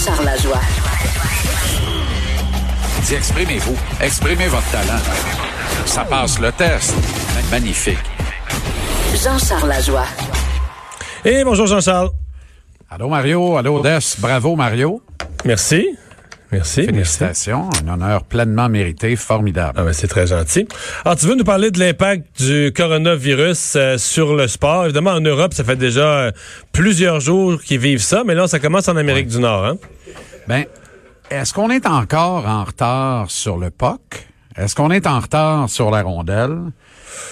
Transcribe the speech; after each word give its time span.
Jean-Charles 0.00 0.24
Lajoie. 0.24 0.60
Dis, 3.02 3.14
exprimez-vous. 3.14 3.76
Exprimez 4.00 4.48
votre 4.48 4.70
talent. 4.70 4.98
Ça 5.84 6.04
passe 6.06 6.38
le 6.38 6.50
test. 6.52 6.94
Magnifique. 7.50 7.98
Jean-Charles 9.22 9.68
Lajoie. 9.68 10.06
Et 11.22 11.44
bonjour 11.44 11.66
Jean-Charles. 11.66 12.08
Allô 12.88 13.08
Mario, 13.08 13.58
allô 13.58 13.82
Des. 13.82 13.98
Bravo 14.20 14.56
Mario. 14.56 15.02
Merci. 15.44 15.86
Merci. 16.52 16.84
Félicitations. 16.84 17.70
Un 17.84 17.94
honneur 17.94 18.24
pleinement 18.24 18.68
mérité, 18.68 19.14
formidable. 19.16 19.74
Ah 19.76 19.84
ben, 19.84 19.92
c'est 19.92 20.08
très 20.08 20.26
gentil. 20.26 20.66
Alors, 21.04 21.16
tu 21.16 21.26
veux 21.26 21.36
nous 21.36 21.44
parler 21.44 21.70
de 21.70 21.78
l'impact 21.78 22.42
du 22.42 22.72
coronavirus 22.74 23.74
euh, 23.76 23.98
sur 23.98 24.34
le 24.34 24.48
sport? 24.48 24.84
Évidemment, 24.84 25.12
en 25.12 25.20
Europe, 25.20 25.54
ça 25.54 25.62
fait 25.62 25.76
déjà 25.76 26.02
euh, 26.02 26.32
plusieurs 26.72 27.20
jours 27.20 27.60
qu'ils 27.62 27.78
vivent 27.78 28.02
ça, 28.02 28.24
mais 28.26 28.34
là, 28.34 28.48
ça 28.48 28.58
commence 28.58 28.88
en 28.88 28.96
Amérique 28.96 29.28
du 29.28 29.38
Nord. 29.38 29.64
Hein? 29.64 29.76
Ben, 30.48 30.64
est-ce 31.30 31.54
qu'on 31.54 31.70
est 31.70 31.86
encore 31.86 32.46
en 32.46 32.64
retard 32.64 33.30
sur 33.30 33.56
le 33.56 33.70
POC? 33.70 34.00
Est-ce 34.56 34.74
qu'on 34.74 34.90
est 34.90 35.06
en 35.06 35.20
retard 35.20 35.70
sur 35.70 35.90
la 35.90 36.02
rondelle? 36.02 36.58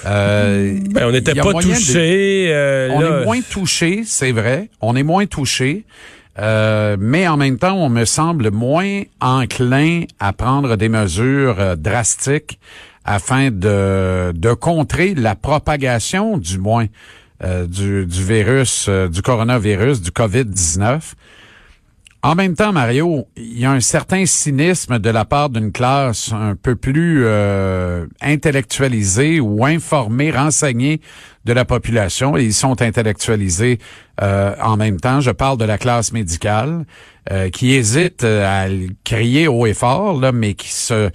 Euh, 0.06 0.78
ben, 0.90 1.06
on 1.06 1.12
n'était 1.12 1.34
pas 1.34 1.52
touché. 1.54 2.48
Euh, 2.52 2.88
on 2.92 3.00
est 3.02 3.24
moins 3.24 3.40
touché, 3.40 4.02
c'est 4.04 4.32
vrai. 4.32 4.70
On 4.80 4.94
est 4.96 5.02
moins 5.02 5.26
touché. 5.26 5.84
Euh, 6.38 6.96
mais 6.98 7.26
en 7.26 7.36
même 7.36 7.58
temps, 7.58 7.76
on 7.76 7.88
me 7.88 8.04
semble 8.04 8.50
moins 8.50 9.02
enclin 9.20 10.04
à 10.20 10.32
prendre 10.32 10.76
des 10.76 10.88
mesures 10.88 11.58
euh, 11.58 11.76
drastiques 11.76 12.60
afin 13.04 13.50
de, 13.50 14.32
de 14.34 14.52
contrer 14.52 15.14
la 15.14 15.34
propagation, 15.34 16.38
du 16.38 16.58
moins, 16.58 16.86
euh, 17.42 17.66
du, 17.66 18.06
du 18.06 18.24
virus, 18.24 18.88
du 18.88 19.22
coronavirus, 19.22 20.02
du 20.02 20.10
COVID-19. 20.10 21.14
En 22.22 22.34
même 22.34 22.56
temps, 22.56 22.72
Mario, 22.72 23.28
il 23.36 23.60
y 23.60 23.64
a 23.64 23.70
un 23.70 23.80
certain 23.80 24.26
cynisme 24.26 24.98
de 24.98 25.08
la 25.08 25.24
part 25.24 25.50
d'une 25.50 25.70
classe 25.70 26.32
un 26.32 26.56
peu 26.56 26.74
plus 26.74 27.22
euh, 27.24 28.06
intellectualisée 28.20 29.38
ou 29.38 29.64
informée, 29.64 30.32
renseignée 30.32 31.00
de 31.44 31.52
la 31.52 31.64
population. 31.64 32.36
Et 32.36 32.42
ils 32.42 32.54
sont 32.54 32.82
intellectualisés 32.82 33.78
euh, 34.20 34.52
en 34.60 34.76
même 34.76 34.98
temps. 34.98 35.20
Je 35.20 35.30
parle 35.30 35.58
de 35.58 35.64
la 35.64 35.78
classe 35.78 36.12
médicale 36.12 36.86
euh, 37.30 37.50
qui 37.50 37.74
hésite 37.74 38.24
à 38.24 38.66
crier 39.04 39.46
haut 39.46 39.66
et 39.66 39.74
fort, 39.74 40.20
là, 40.20 40.32
mais 40.32 40.54
qui 40.54 40.72
se 40.72 41.10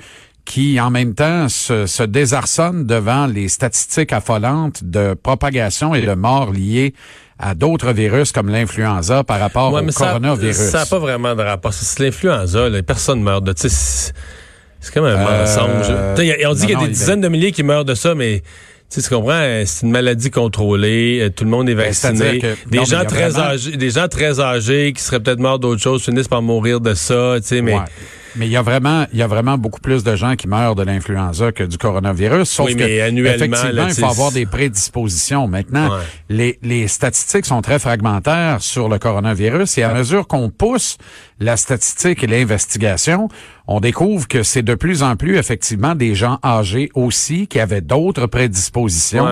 qui 0.46 0.80
en 0.80 0.90
même 0.90 1.16
temps 1.16 1.48
se, 1.48 1.86
se 1.86 2.04
désarçonne 2.04 2.86
devant 2.86 3.28
les 3.28 3.48
statistiques 3.48 4.12
affolantes 4.12 4.84
de 4.84 5.14
propagation 5.14 5.96
et 5.96 6.02
de 6.02 6.14
morts 6.16 6.52
liées 6.52 6.94
à 7.40 7.56
d'autres 7.56 7.92
virus 7.92 8.32
comme 8.32 8.50
l'influenza 8.50 9.24
par 9.24 9.40
rapport 9.40 9.74
au 9.74 9.82
coronavirus. 9.92 10.56
Ça 10.56 10.80
n'a 10.80 10.86
pas 10.86 11.00
vraiment 11.00 11.36
de 11.36 11.42
rapport. 11.42 11.74
C'est 11.74 12.04
l'influenza, 12.04 12.70
personne 12.86 13.22
meurt 13.22 13.44
de. 13.44 13.54
C'est 13.56 14.94
comme 14.94 15.06
un 15.06 15.16
euh, 15.16 15.40
mensonge. 15.40 15.90
on 15.90 16.54
dit 16.54 16.66
qu'il 16.66 16.72
y 16.72 16.76
a 16.76 16.86
des 16.86 16.90
dizaines 16.90 17.22
de 17.22 17.30
milliers 17.30 17.52
qui 17.52 17.64
meurent 17.64 17.86
de 17.86 17.96
ça, 17.96 18.16
mais 18.16 18.44
tu 18.90 19.02
comprends, 19.10 19.32
euh, 19.32 19.64
c'est 19.66 19.86
une 19.86 19.92
maladie 19.92 20.30
contrôlée, 20.30 21.20
euh, 21.22 21.30
tout 21.30 21.46
le 21.46 21.50
monde 21.50 21.70
est 21.70 21.76
ben, 21.76 21.86
vacciné. 21.86 22.42
des 22.70 22.86
gens 22.86 23.06
très 23.06 23.40
âgés, 23.40 23.78
des 23.78 23.90
gens 23.90 24.08
très 24.08 24.40
âgés 24.40 24.94
qui 24.94 25.02
seraient 25.02 25.20
peut-être 25.20 25.40
morts 25.40 25.58
d'autres 25.58 25.82
choses 25.82 26.04
finissent 26.04 26.28
par 26.28 26.42
mourir 26.42 26.80
de 26.80 26.94
ça, 26.94 27.36
tu 27.38 27.48
sais, 27.48 27.62
mais. 27.62 27.78
Mais 28.36 28.48
il 28.48 28.52
y 28.52 28.58
a 28.58 28.62
vraiment, 28.62 29.06
il 29.14 29.20
y 29.20 29.22
a 29.22 29.28
vraiment 29.28 29.58
beaucoup 29.58 29.80
plus 29.80 30.04
de 30.04 30.16
gens 30.16 30.36
qui 30.36 30.48
meurent 30.48 30.76
de 30.76 30.84
l'influenza 30.84 31.52
que 31.52 31.64
du 31.64 31.78
coronavirus. 31.78 32.50
Sauf 32.50 32.68
oui, 32.68 32.76
mais 32.76 33.02
annuellement, 33.02 33.36
effectivement, 33.36 33.88
il 33.88 33.94
faut 33.94 34.06
avoir 34.06 34.32
des 34.32 34.46
prédispositions. 34.46 35.48
Maintenant, 35.48 35.90
les, 36.30 36.58
les 36.62 36.88
statistiques 36.88 37.46
sont 37.46 37.62
très 37.62 37.80
fragmentaires 37.80 38.62
sur 38.62 38.90
le 38.90 38.98
coronavirus 39.00 39.78
et 39.78 39.84
à 39.84 39.94
mesure 39.94 40.28
qu'on 40.28 40.50
pousse 40.50 40.98
la 41.44 41.58
statistique 41.58 42.24
et 42.24 42.28
l'investigation, 42.28 43.28
on 43.68 43.80
découvre 43.80 44.28
que 44.28 44.44
c'est 44.44 44.62
de 44.62 44.76
plus 44.76 45.04
en 45.04 45.16
plus 45.16 45.38
effectivement 45.38 45.96
des 45.96 46.16
gens 46.16 46.40
âgés 46.44 46.90
aussi 46.96 47.48
qui 47.48 47.60
avaient 47.60 47.82
d'autres 47.82 48.26
prédispositions 48.26 49.28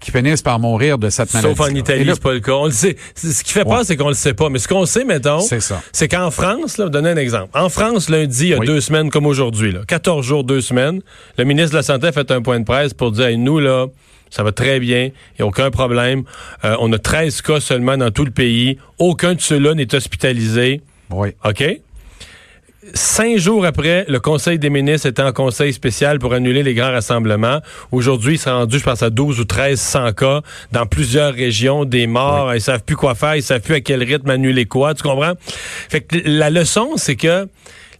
qui 0.00 0.10
finissent 0.10 0.42
par 0.42 0.58
mourir 0.58 0.98
de 0.98 1.08
cette 1.08 1.32
maladie. 1.32 1.54
Sauf 1.56 1.68
en 1.68 1.74
Italie, 1.74 2.10
c'est 2.12 2.22
pas 2.22 2.32
le 2.32 2.40
cas. 2.40 2.52
On 2.52 2.66
le 2.66 2.72
sait. 2.72 2.96
Ce 3.14 3.42
qui 3.42 3.52
fait 3.52 3.64
peur, 3.64 3.84
c'est 3.84 3.96
qu'on 3.96 4.08
le 4.08 4.14
sait 4.14 4.34
pas. 4.34 4.50
Mais 4.50 4.58
ce 4.58 4.68
qu'on 4.68 4.84
sait, 4.86 5.04
mettons, 5.04 5.40
c'est 5.92 6.08
qu'en 6.08 6.30
France, 6.30 6.78
là, 6.78 6.88
donner 6.88 7.10
un 7.10 7.16
exemple. 7.16 7.50
En 7.54 7.68
France, 7.68 8.10
lundi, 8.10 8.46
il 8.46 8.48
y 8.48 8.54
a 8.54 8.58
deux 8.58 8.80
semaines 8.80 9.10
comme 9.10 9.26
aujourd'hui, 9.26 9.74
14 9.86 10.24
jours, 10.26 10.44
deux 10.44 10.60
semaines, 10.60 11.00
le 11.38 11.44
ministre 11.44 11.72
de 11.72 11.76
la 11.76 11.82
Santé 11.82 12.08
a 12.08 12.12
fait 12.12 12.30
un 12.30 12.42
point 12.42 12.60
de 12.60 12.64
presse 12.64 12.94
pour 12.94 13.12
dire, 13.12 13.36
nous, 13.38 13.58
là, 13.58 13.86
ça 14.30 14.42
va 14.42 14.52
très 14.52 14.78
bien, 14.80 15.06
il 15.06 15.40
n'y 15.40 15.42
a 15.42 15.46
aucun 15.46 15.70
problème. 15.70 16.22
Euh, 16.64 16.76
on 16.80 16.92
a 16.92 16.98
13 16.98 17.42
cas 17.42 17.60
seulement 17.60 17.96
dans 17.96 18.10
tout 18.10 18.24
le 18.24 18.30
pays. 18.30 18.78
Aucun 18.98 19.34
de 19.34 19.40
ceux-là 19.40 19.74
n'est 19.74 19.94
hospitalisé. 19.94 20.80
Oui. 21.10 21.30
OK? 21.44 21.64
Cinq 22.94 23.36
jours 23.36 23.66
après, 23.66 24.06
le 24.08 24.20
Conseil 24.20 24.58
des 24.58 24.70
ministres 24.70 25.06
était 25.06 25.22
en 25.22 25.32
conseil 25.32 25.74
spécial 25.74 26.18
pour 26.18 26.32
annuler 26.32 26.62
les 26.62 26.72
grands 26.72 26.90
rassemblements. 26.90 27.60
Aujourd'hui, 27.92 28.36
il 28.36 28.38
s'est 28.38 28.50
rendu, 28.50 28.78
je 28.78 28.84
pense, 28.84 29.02
à 29.02 29.10
12 29.10 29.38
ou 29.38 29.44
13 29.44 29.78
100 29.78 30.12
cas 30.14 30.40
dans 30.72 30.86
plusieurs 30.86 31.34
régions, 31.34 31.84
des 31.84 32.06
morts. 32.06 32.54
Ils 32.54 32.62
savent 32.62 32.82
plus 32.82 32.96
quoi 32.96 33.14
faire, 33.14 33.36
ils 33.36 33.42
savent 33.42 33.60
plus 33.60 33.74
à 33.74 33.80
quel 33.80 34.02
rythme 34.02 34.30
annuler 34.30 34.64
quoi. 34.64 34.94
Tu 34.94 35.02
comprends? 35.02 35.34
Fait 35.90 36.00
que 36.00 36.16
la 36.24 36.48
leçon, 36.48 36.92
c'est 36.96 37.16
que 37.16 37.46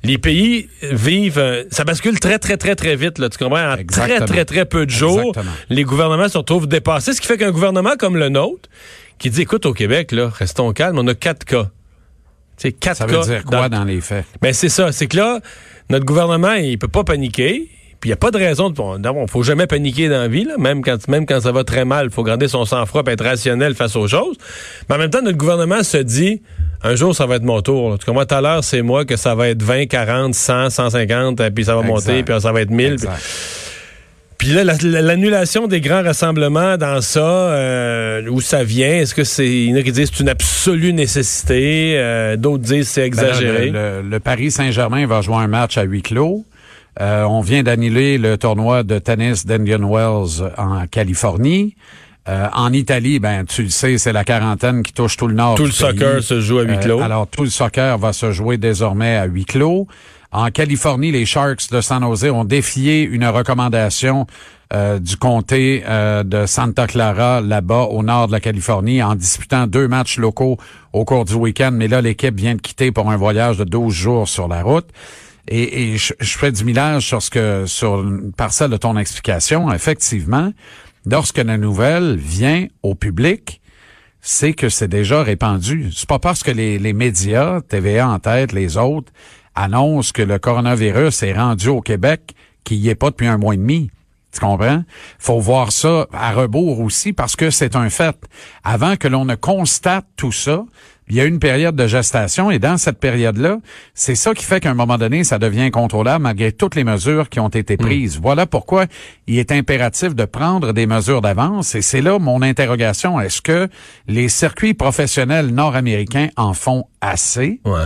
les 0.03 0.17
pays 0.17 0.69
vivent, 0.83 1.39
euh, 1.39 1.65
ça 1.71 1.85
bascule 1.85 2.19
très, 2.19 2.39
très, 2.39 2.57
très, 2.57 2.75
très 2.75 2.97
vite, 2.97 3.19
là, 3.19 3.29
tu 3.29 3.37
comprends? 3.37 3.75
En 3.75 3.77
très, 3.85 4.21
très, 4.21 4.45
très 4.47 4.65
peu 4.65 4.87
de 4.87 4.91
jours, 4.91 5.35
les 5.69 5.85
gouvernements 5.85 6.31
se 6.31 6.39
retrouvent 6.39 6.67
dépassés, 6.67 7.13
ce 7.13 7.21
qui 7.21 7.27
fait 7.27 7.37
qu'un 7.37 7.51
gouvernement 7.51 7.97
comme 7.99 8.17
le 8.17 8.31
nôtre, 8.31 8.71
qui 9.19 9.29
dit, 9.29 9.43
écoute, 9.43 9.67
au 9.67 9.75
Québec, 9.75 10.13
là, 10.13 10.31
restons 10.31 10.73
calmes, 10.73 10.99
on 10.99 11.07
a 11.07 11.15
quatre 11.15 11.45
cas. 11.45 11.69
C'est 12.61 12.73
quatre 12.73 12.99
ça 12.99 13.07
veut 13.07 13.21
dire 13.21 13.43
quoi 13.45 13.71
dans, 13.71 13.85
les 13.85 14.03
faits? 14.03 14.27
Ben, 14.43 14.53
c'est 14.53 14.69
ça. 14.69 14.93
C'est 14.93 15.07
que 15.07 15.17
là, 15.17 15.41
notre 15.89 16.05
gouvernement, 16.05 16.53
il 16.53 16.79
peut 16.79 16.89
pas 16.89 17.05
paniquer. 17.05 17.71
Puis 18.01 18.09
il 18.09 18.11
n'y 18.11 18.15
a 18.15 18.17
pas 18.17 18.31
de 18.31 18.37
raison. 18.37 18.69
De, 18.69 18.75
bon, 18.75 19.27
faut 19.27 19.43
jamais 19.43 19.67
paniquer 19.67 20.11
dans 20.11 20.19
la 20.19 20.29
vie, 20.29 20.45
là. 20.45 20.59
Même, 20.59 20.83
quand, 20.83 21.09
même 21.09 21.25
quand 21.25 21.41
ça 21.41 21.53
va 21.53 21.65
très 21.65 21.87
mal. 21.87 22.07
Il 22.07 22.13
faut 22.13 22.23
garder 22.23 22.49
son 22.49 22.67
sang-froid 22.67 23.03
et 23.07 23.11
être 23.13 23.25
rationnel 23.25 23.75
face 23.75 23.97
aux 23.97 24.09
choses. 24.09 24.37
Mais 24.89 24.97
en 24.97 24.99
même 24.99 25.09
temps, 25.09 25.23
notre 25.23 25.39
gouvernement 25.39 25.83
se 25.83 25.97
dit 25.97 26.43
un 26.83 26.95
jour, 26.97 27.17
ça 27.17 27.25
va 27.25 27.37
être 27.37 27.45
mon 27.45 27.63
tour. 27.63 27.99
Tu 27.99 28.05
comprends? 28.05 28.27
Tout 28.27 28.35
à 28.35 28.41
l'heure, 28.43 28.63
c'est 28.63 28.83
moi 28.83 29.07
que 29.07 29.17
ça 29.17 29.35
va 29.35 29.49
être 29.49 29.63
20, 29.63 29.87
40, 29.87 30.35
100, 30.35 30.69
150, 30.69 31.49
puis 31.55 31.65
ça 31.65 31.75
va 31.75 31.83
monter, 31.83 32.23
puis 32.23 32.41
ça 32.43 32.53
va 32.53 32.61
être 32.61 32.71
1000. 32.71 32.97
Puis 32.97 33.09
là, 34.47 34.65
l'annulation 34.83 35.67
des 35.67 35.81
grands 35.81 36.03
rassemblements 36.03 36.77
dans 36.77 37.01
ça, 37.01 37.21
euh, 37.21 38.29
où 38.29 38.41
ça 38.41 38.65
vient, 38.65 38.93
est-ce 38.93 39.15
que 39.15 39.25
c'est, 39.25 39.49
il 39.49 39.71
y 39.71 39.73
en 39.73 39.77
a 39.77 39.83
qui 39.83 39.93
disent 39.93 40.11
c'est 40.13 40.21
une 40.23 40.29
absolue 40.29 40.93
nécessité, 40.93 41.95
euh, 41.97 42.37
d'autres 42.37 42.63
disent 42.63 42.89
c'est 42.89 43.03
ben 43.03 43.07
exagéré? 43.07 43.71
le, 43.71 44.19
Paris 44.19 44.51
Saint-Germain 44.51 45.07
va 45.07 45.21
jouer 45.21 45.37
un 45.37 45.49
match 45.49 45.79
à 45.79 45.83
huis 45.83 46.03
clos. 46.03 46.45
Euh, 47.01 47.25
on 47.25 47.41
vient 47.41 47.63
d'annuler 47.63 48.19
le 48.19 48.37
tournoi 48.37 48.83
de 48.83 48.99
tennis 48.99 49.47
d'Indian 49.47 49.89
Wells 49.89 50.51
en 50.59 50.87
Californie. 50.87 51.77
en 52.27 52.73
Italie, 52.73 53.19
ben 53.19 53.45
tu 53.45 53.63
le 53.65 53.71
sais, 53.71 53.99
c'est 53.99 54.13
la 54.13 54.25
quarantaine 54.25 54.83
qui 54.83 54.93
touche 54.93 55.17
tout 55.17 55.27
le 55.27 55.35
nord. 55.35 55.55
Tout 55.55 55.65
le 55.65 55.73
soccer 55.73 56.23
se 56.23 56.41
joue 56.41 56.59
à 56.59 56.63
huis 56.63 56.79
clos. 56.79 57.01
alors 57.01 57.27
tout 57.27 57.43
le 57.43 57.51
soccer 57.51 57.99
va 57.99 58.13
se 58.13 58.33
jouer 58.33 58.57
désormais 58.57 59.17
à 59.17 59.25
huis 59.25 59.45
clos. 59.45 59.87
En 60.33 60.51
Californie, 60.51 61.11
les 61.11 61.27
Sharks 61.27 61.71
de 61.73 61.81
San 61.81 62.03
Jose 62.03 62.27
ont 62.27 62.45
défié 62.45 63.03
une 63.03 63.27
recommandation 63.27 64.27
euh, 64.73 65.01
du 65.01 65.17
comté 65.17 65.83
euh, 65.89 66.23
de 66.23 66.47
Santa 66.47 66.87
Clara, 66.87 67.41
là-bas, 67.41 67.89
au 67.91 68.05
nord 68.05 68.29
de 68.29 68.33
la 68.33 68.39
Californie, 68.39 69.03
en 69.03 69.17
disputant 69.17 69.67
deux 69.67 69.89
matchs 69.89 70.19
locaux 70.19 70.59
au 70.93 71.05
cours 71.05 71.25
du 71.25 71.35
week-end. 71.35 71.73
Mais 71.73 71.89
là, 71.89 72.01
l'équipe 72.01 72.37
vient 72.37 72.55
de 72.55 72.61
quitter 72.61 72.93
pour 72.93 73.11
un 73.11 73.17
voyage 73.17 73.59
de 73.59 73.65
12 73.65 73.93
jours 73.93 74.29
sur 74.29 74.47
la 74.47 74.63
route. 74.63 74.87
Et, 75.49 75.97
je, 75.97 76.13
fais 76.21 76.53
du 76.53 76.65
millage 76.65 77.09
sur 77.09 77.21
ce 77.21 77.31
que 77.31 77.65
sur 77.67 78.01
une 78.01 78.31
parcelle 78.31 78.71
de 78.71 78.77
ton 78.77 78.97
explication. 78.97 79.73
Effectivement, 79.73 80.53
lorsque 81.07 81.39
la 81.39 81.59
nouvelle 81.59 82.15
vient 82.15 82.69
au 82.85 82.95
public, 82.95 83.61
c'est 84.21 84.53
que 84.53 84.69
c'est 84.69 84.87
déjà 84.87 85.25
répandu. 85.25 85.91
C'est 85.93 86.09
pas 86.09 86.21
parce 86.21 86.45
que 86.45 86.53
les, 86.53 86.79
les 86.79 86.93
médias, 86.93 87.63
TVA 87.63 88.09
en 88.09 88.21
tête, 88.21 88.53
les 88.53 88.77
autres, 88.77 89.11
annonce 89.61 90.13
que 90.13 90.23
le 90.23 90.39
coronavirus 90.39 91.23
est 91.23 91.35
rendu 91.35 91.69
au 91.69 91.83
Québec, 91.83 92.35
qu'il 92.65 92.81
n'y 92.81 92.89
est 92.89 92.95
pas 92.95 93.11
depuis 93.11 93.27
un 93.27 93.37
mois 93.37 93.55
et 93.55 93.59
demi. 93.59 93.91
Tu 94.33 94.41
comprends? 94.41 94.85
Faut 95.19 95.41
voir 95.41 95.73
ça 95.73 96.07
à 96.13 96.33
rebours 96.33 96.81
aussi 96.81 97.13
parce 97.13 97.37
que 97.37 97.51
c'est 97.51 97.75
un 97.75 97.91
fait. 97.91 98.17
Avant 98.63 98.97
que 98.97 99.09
l'on 99.09 99.25
ne 99.25 99.35
constate 99.35 100.07
tout 100.17 100.33
ça, 100.33 100.65
il 101.11 101.17
y 101.17 101.21
a 101.21 101.25
une 101.25 101.41
période 101.41 101.75
de 101.75 101.89
gestation 101.89 102.53
et 102.53 102.61
dans 102.61 102.77
cette 102.77 103.01
période-là, 103.01 103.59
c'est 103.95 104.15
ça 104.15 104.33
qui 104.33 104.45
fait 104.45 104.61
qu'à 104.61 104.71
un 104.71 104.75
moment 104.75 104.97
donné, 104.97 105.25
ça 105.25 105.41
devient 105.41 105.63
incontrôlable 105.63 106.23
malgré 106.23 106.53
toutes 106.53 106.77
les 106.77 106.85
mesures 106.85 107.29
qui 107.29 107.41
ont 107.41 107.49
été 107.49 107.75
hmm. 107.75 107.79
prises. 107.79 108.21
Voilà 108.23 108.47
pourquoi 108.47 108.87
il 109.27 109.39
est 109.39 109.51
impératif 109.51 110.15
de 110.15 110.25
prendre 110.25 110.73
des 110.73 110.87
mesures 110.87 111.21
d'avance 111.21 111.75
et 111.75 111.83
c'est 111.83 112.01
là 112.01 112.21
mon 112.21 112.43
interrogation. 112.43 113.21
Est-ce 113.21 113.43
que 113.43 113.69
les 114.07 114.29
circuits 114.29 114.75
professionnels 114.75 115.49
nord-américains 115.49 116.29
en 116.37 116.55
font 116.55 116.85
assez? 117.01 117.61
Ouais. 117.65 117.81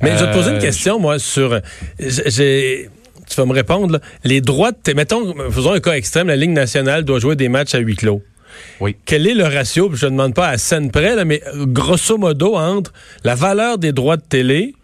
Mais 0.00 0.16
je 0.16 0.24
vais 0.24 0.30
te 0.30 0.36
poser 0.36 0.50
une 0.52 0.56
euh, 0.56 0.60
question, 0.60 0.98
moi, 0.98 1.18
sur... 1.18 1.60
J'ai 1.98 2.88
tu 3.28 3.36
vas 3.36 3.46
me 3.46 3.52
répondre, 3.52 4.00
les 4.24 4.40
droits 4.40 4.72
de... 4.72 4.92
Mettons, 4.92 5.34
faisons 5.50 5.72
un 5.72 5.80
cas 5.80 5.92
extrême, 5.92 6.28
la 6.28 6.36
Ligue 6.36 6.50
nationale 6.50 7.04
doit 7.04 7.18
jouer 7.18 7.36
des 7.36 7.48
matchs 7.48 7.74
à 7.74 7.78
huis 7.78 7.96
clos. 7.96 8.22
Oui. 8.80 8.96
Quel 9.04 9.26
est 9.26 9.34
le 9.34 9.44
ratio, 9.44 9.90
je 9.94 10.06
ne 10.06 10.12
demande 10.12 10.34
pas 10.34 10.48
à 10.48 10.58
scène 10.58 10.90
près, 10.90 11.24
mais 11.24 11.42
grosso 11.54 12.16
modo, 12.18 12.56
entre 12.56 12.92
la 13.24 13.34
valeur 13.34 13.78
des 13.78 13.92
droits 13.92 14.16
de 14.16 14.22
télé 14.22 14.74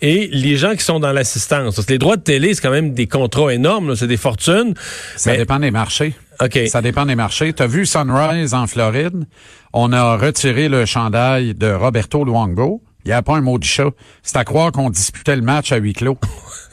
et 0.00 0.28
les 0.32 0.56
gens 0.56 0.74
qui 0.74 0.84
sont 0.84 1.00
dans 1.00 1.12
l'assistance? 1.12 1.76
Parce 1.76 1.86
que 1.86 1.92
les 1.92 1.98
droits 1.98 2.16
de 2.16 2.22
télé, 2.22 2.54
c'est 2.54 2.62
quand 2.62 2.70
même 2.70 2.92
des 2.92 3.06
contrats 3.06 3.52
énormes, 3.52 3.94
c'est 3.96 4.06
des 4.06 4.16
fortunes. 4.16 4.74
Ça 5.16 5.36
dépend 5.36 5.58
des 5.58 5.70
marchés. 5.70 6.14
OK. 6.40 6.58
Ça 6.68 6.80
dépend 6.82 7.06
des 7.06 7.16
marchés. 7.16 7.52
Tu 7.52 7.62
as 7.62 7.66
vu 7.66 7.86
Sunrise 7.86 8.54
en 8.54 8.66
Floride? 8.66 9.26
On 9.72 9.92
a 9.92 10.16
retiré 10.16 10.68
le 10.68 10.86
chandail 10.86 11.54
de 11.54 11.70
Roberto 11.70 12.24
Luongo. 12.24 12.82
Il 13.04 13.08
n'y 13.08 13.14
a 13.14 13.22
pas 13.22 13.36
un 13.36 13.40
mot 13.40 13.58
de 13.58 13.64
chat. 13.64 13.90
C'est 14.22 14.36
à 14.36 14.44
croire 14.44 14.72
qu'on 14.72 14.90
disputait 14.90 15.36
le 15.36 15.42
match 15.42 15.72
à 15.72 15.76
huis 15.76 15.92
clos. 15.92 16.18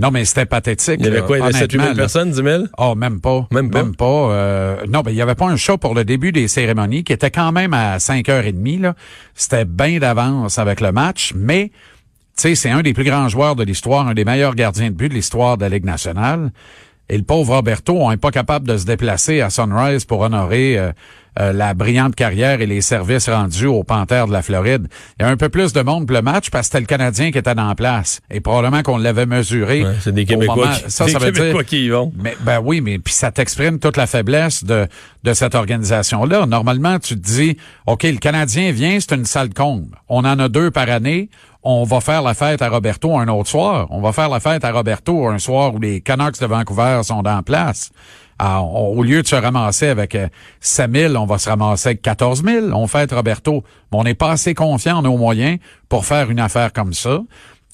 Non, 0.00 0.10
mais 0.10 0.24
c'était 0.24 0.46
pathétique. 0.46 0.96
Il 0.98 1.04
y 1.04 1.08
avait 1.08 1.20
quoi? 1.20 1.36
Il 1.36 1.40
y 1.40 1.42
avait 1.42 1.52
7 1.52 1.72
000 1.72 1.94
personnes, 1.94 2.30
10 2.30 2.36
000? 2.42 2.64
Oh, 2.78 2.94
même 2.94 3.20
pas. 3.20 3.46
Même 3.52 3.70
pas? 3.70 3.82
Même 3.82 3.94
pas. 3.94 4.04
Euh, 4.04 4.76
non, 4.88 5.02
ben, 5.02 5.10
il 5.10 5.16
y 5.16 5.22
avait 5.22 5.34
pas 5.34 5.46
un 5.46 5.56
show 5.56 5.76
pour 5.76 5.94
le 5.94 6.04
début 6.04 6.32
des 6.32 6.48
cérémonies 6.48 7.04
qui 7.04 7.12
était 7.12 7.30
quand 7.30 7.52
même 7.52 7.74
à 7.74 7.98
5h30. 7.98 8.80
Là. 8.80 8.94
C'était 9.34 9.66
bien 9.66 9.98
d'avance 9.98 10.58
avec 10.58 10.80
le 10.80 10.90
match, 10.92 11.32
mais 11.36 11.70
tu 12.36 12.42
sais, 12.48 12.54
c'est 12.54 12.70
un 12.70 12.80
des 12.80 12.94
plus 12.94 13.04
grands 13.04 13.28
joueurs 13.28 13.56
de 13.56 13.62
l'histoire, 13.62 14.08
un 14.08 14.14
des 14.14 14.24
meilleurs 14.24 14.54
gardiens 14.54 14.88
de 14.88 14.94
but 14.94 15.10
de 15.10 15.14
l'histoire 15.14 15.58
de 15.58 15.62
la 15.64 15.68
Ligue 15.68 15.84
nationale. 15.84 16.50
Et 17.10 17.18
le 17.18 17.24
pauvre 17.24 17.56
Roberto, 17.56 17.98
on 18.00 18.10
n'est 18.10 18.16
pas 18.16 18.30
capable 18.30 18.68
de 18.68 18.76
se 18.76 18.86
déplacer 18.86 19.40
à 19.40 19.50
Sunrise 19.50 20.04
pour 20.04 20.20
honorer 20.20 20.78
euh, 20.78 20.92
euh, 21.40 21.52
la 21.52 21.74
brillante 21.74 22.14
carrière 22.14 22.60
et 22.60 22.66
les 22.66 22.80
services 22.80 23.28
rendus 23.28 23.66
aux 23.66 23.82
Panthères 23.82 24.28
de 24.28 24.32
la 24.32 24.42
Floride. 24.42 24.86
Il 25.18 25.24
y 25.24 25.26
a 25.26 25.28
un 25.28 25.36
peu 25.36 25.48
plus 25.48 25.72
de 25.72 25.82
monde 25.82 26.06
pour 26.06 26.14
le 26.14 26.22
match 26.22 26.50
parce 26.50 26.68
que 26.68 26.72
c'était 26.72 26.80
le 26.80 26.86
Canadien 26.86 27.32
qui 27.32 27.38
était 27.38 27.58
en 27.58 27.74
place. 27.74 28.20
Et 28.30 28.38
probablement 28.40 28.82
qu'on 28.82 28.96
l'avait 28.96 29.26
mesuré. 29.26 29.84
c'est 30.00 30.14
des 30.14 30.24
Québécois, 30.24 30.68
qui, 30.68 30.90
ça, 30.90 31.08
ça 31.08 31.18
veut 31.18 31.32
dire, 31.32 31.64
qui 31.66 31.86
y 31.86 31.88
vont. 31.88 32.12
Mais, 32.16 32.36
ben 32.42 32.60
oui, 32.62 32.80
mais 32.80 33.00
puis 33.00 33.12
ça 33.12 33.32
t'exprime 33.32 33.80
toute 33.80 33.96
la 33.96 34.06
faiblesse 34.06 34.62
de, 34.62 34.86
de 35.24 35.32
cette 35.32 35.56
organisation-là. 35.56 36.46
Normalement, 36.46 37.00
tu 37.00 37.16
te 37.16 37.26
dis, 37.26 37.56
OK, 37.86 38.04
le 38.04 38.18
Canadien 38.18 38.70
vient, 38.70 38.98
c'est 39.00 39.16
une 39.16 39.24
salle 39.24 39.52
comble. 39.52 40.00
On 40.08 40.24
en 40.24 40.38
a 40.38 40.48
deux 40.48 40.70
par 40.70 40.88
année 40.88 41.28
on 41.62 41.84
va 41.84 42.00
faire 42.00 42.22
la 42.22 42.34
fête 42.34 42.62
à 42.62 42.68
Roberto 42.68 43.18
un 43.18 43.28
autre 43.28 43.48
soir. 43.48 43.86
On 43.90 44.00
va 44.00 44.12
faire 44.12 44.28
la 44.28 44.40
fête 44.40 44.64
à 44.64 44.72
Roberto 44.72 45.26
un 45.26 45.38
soir 45.38 45.74
où 45.74 45.78
les 45.78 46.00
Canucks 46.00 46.40
de 46.40 46.46
Vancouver 46.46 47.00
sont 47.02 47.26
en 47.26 47.42
place. 47.42 47.90
Ah, 48.38 48.62
au 48.62 49.02
lieu 49.02 49.20
de 49.20 49.26
se 49.26 49.36
ramasser 49.36 49.88
avec 49.88 50.16
5 50.60 50.84
euh, 50.96 51.08
000, 51.10 51.22
on 51.22 51.26
va 51.26 51.36
se 51.36 51.50
ramasser 51.50 51.90
avec 51.90 52.00
14 52.00 52.42
000. 52.42 52.66
On 52.72 52.86
fait 52.86 53.12
Roberto. 53.12 53.62
Mais 53.92 53.98
on 53.98 54.04
n'est 54.04 54.14
pas 54.14 54.30
assez 54.30 54.54
confiant 54.54 54.98
en 54.98 55.02
nos 55.02 55.18
moyens 55.18 55.58
pour 55.90 56.06
faire 56.06 56.30
une 56.30 56.40
affaire 56.40 56.72
comme 56.72 56.94
ça. 56.94 57.20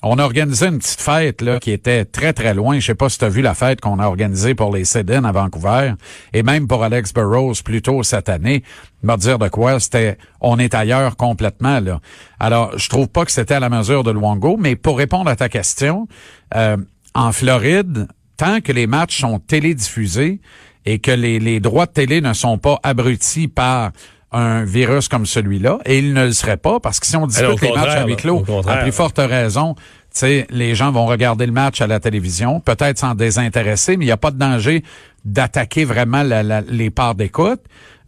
On 0.08 0.18
a 0.18 0.22
organisé 0.22 0.66
une 0.68 0.78
petite 0.78 1.00
fête 1.00 1.42
là 1.42 1.58
qui 1.58 1.72
était 1.72 2.04
très 2.04 2.32
très 2.32 2.54
loin. 2.54 2.78
Je 2.78 2.86
sais 2.86 2.94
pas 2.94 3.08
si 3.08 3.18
tu 3.18 3.24
as 3.24 3.28
vu 3.28 3.42
la 3.42 3.54
fête 3.54 3.80
qu'on 3.80 3.98
a 3.98 4.06
organisée 4.06 4.54
pour 4.54 4.72
les 4.72 4.84
Sedin 4.84 5.24
à 5.24 5.32
Vancouver 5.32 5.94
et 6.32 6.44
même 6.44 6.68
pour 6.68 6.84
Alex 6.84 7.12
Burrows 7.12 7.54
plus 7.64 7.82
tôt 7.82 8.04
cette 8.04 8.28
année. 8.28 8.62
Me 9.02 9.16
dire 9.16 9.40
de 9.40 9.48
quoi 9.48 9.80
c'était 9.80 10.16
on 10.40 10.60
est 10.60 10.74
ailleurs 10.74 11.16
complètement 11.16 11.80
là. 11.80 12.00
Alors, 12.38 12.78
je 12.78 12.88
trouve 12.88 13.08
pas 13.08 13.24
que 13.24 13.32
c'était 13.32 13.54
à 13.54 13.60
la 13.60 13.68
mesure 13.68 14.04
de 14.04 14.12
Luongo, 14.12 14.56
mais 14.56 14.76
pour 14.76 14.96
répondre 14.96 15.28
à 15.28 15.34
ta 15.34 15.48
question, 15.48 16.06
euh, 16.54 16.76
en 17.16 17.32
Floride, 17.32 18.06
tant 18.36 18.60
que 18.60 18.70
les 18.70 18.86
matchs 18.86 19.20
sont 19.20 19.40
télédiffusés 19.40 20.40
et 20.84 21.00
que 21.00 21.10
les, 21.10 21.40
les 21.40 21.58
droits 21.58 21.86
de 21.86 21.92
télé 21.92 22.20
ne 22.20 22.32
sont 22.32 22.58
pas 22.58 22.78
abrutis 22.84 23.48
par 23.48 23.90
un 24.32 24.64
virus 24.64 25.08
comme 25.08 25.24
celui-là, 25.24 25.78
et 25.86 25.98
ils 25.98 26.12
ne 26.12 26.26
le 26.26 26.32
seraient 26.32 26.56
pas, 26.56 26.80
parce 26.80 27.00
que 27.00 27.06
si 27.06 27.16
on 27.16 27.26
dispute 27.26 27.60
les 27.62 27.72
matchs 27.72 27.96
à 27.96 28.06
huis 28.06 28.16
clos, 28.16 28.44
à 28.66 28.78
plus 28.78 28.92
forte 28.92 29.18
raison, 29.18 29.74
les 30.22 30.74
gens 30.74 30.92
vont 30.92 31.06
regarder 31.06 31.46
le 31.46 31.52
match 31.52 31.80
à 31.80 31.86
la 31.86 32.00
télévision, 32.00 32.60
peut-être 32.60 32.98
s'en 32.98 33.14
désintéresser, 33.14 33.96
mais 33.96 34.04
il 34.04 34.08
n'y 34.08 34.12
a 34.12 34.16
pas 34.16 34.30
de 34.30 34.38
danger 34.38 34.82
d'attaquer 35.24 35.84
vraiment 35.84 36.22
les 36.68 36.90
parts 36.90 37.14
d'écoute. 37.14 37.60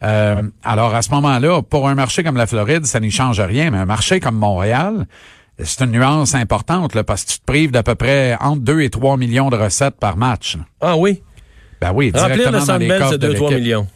Euh, 0.05 0.43
alors 0.63 0.95
à 0.95 1.03
ce 1.03 1.11
moment-là, 1.11 1.63
pour 1.63 1.89
un 1.89 1.95
marché 1.95 2.23
comme 2.23 2.37
la 2.37 2.47
Floride, 2.47 2.87
ça 2.87 3.01
n'y 3.01 3.11
change 3.11 3.41
rien, 3.41 3.71
mais 3.71 3.79
un 3.79 3.87
marché 3.87 4.21
comme 4.21 4.37
Montréal, 4.37 5.07
c'est 5.59 5.85
une 5.85 5.91
nuance 5.91 6.35
importante 6.35 6.95
là, 6.95 7.03
parce 7.03 7.25
que 7.25 7.33
tu 7.33 7.39
te 7.41 7.45
prives 7.45 7.73
d'à 7.73 7.83
peu 7.83 7.97
près 7.97 8.37
entre 8.41 8.63
2 8.63 8.83
et 8.83 8.91
3 8.91 9.17
millions 9.17 9.51
de 9.51 9.57
recettes 9.57 9.97
par 9.99 10.17
match. 10.17 10.57
Ah 10.81 10.97
oui? 10.97 11.23
Ben 11.81 11.93
oui, 11.93 12.13
directement 12.13 12.61
le 12.61 12.67
dans 12.67 12.77
les 12.77 12.89
c'est 13.11 13.19
2 13.19 13.35
3 13.35 13.51
millions. 13.53 13.87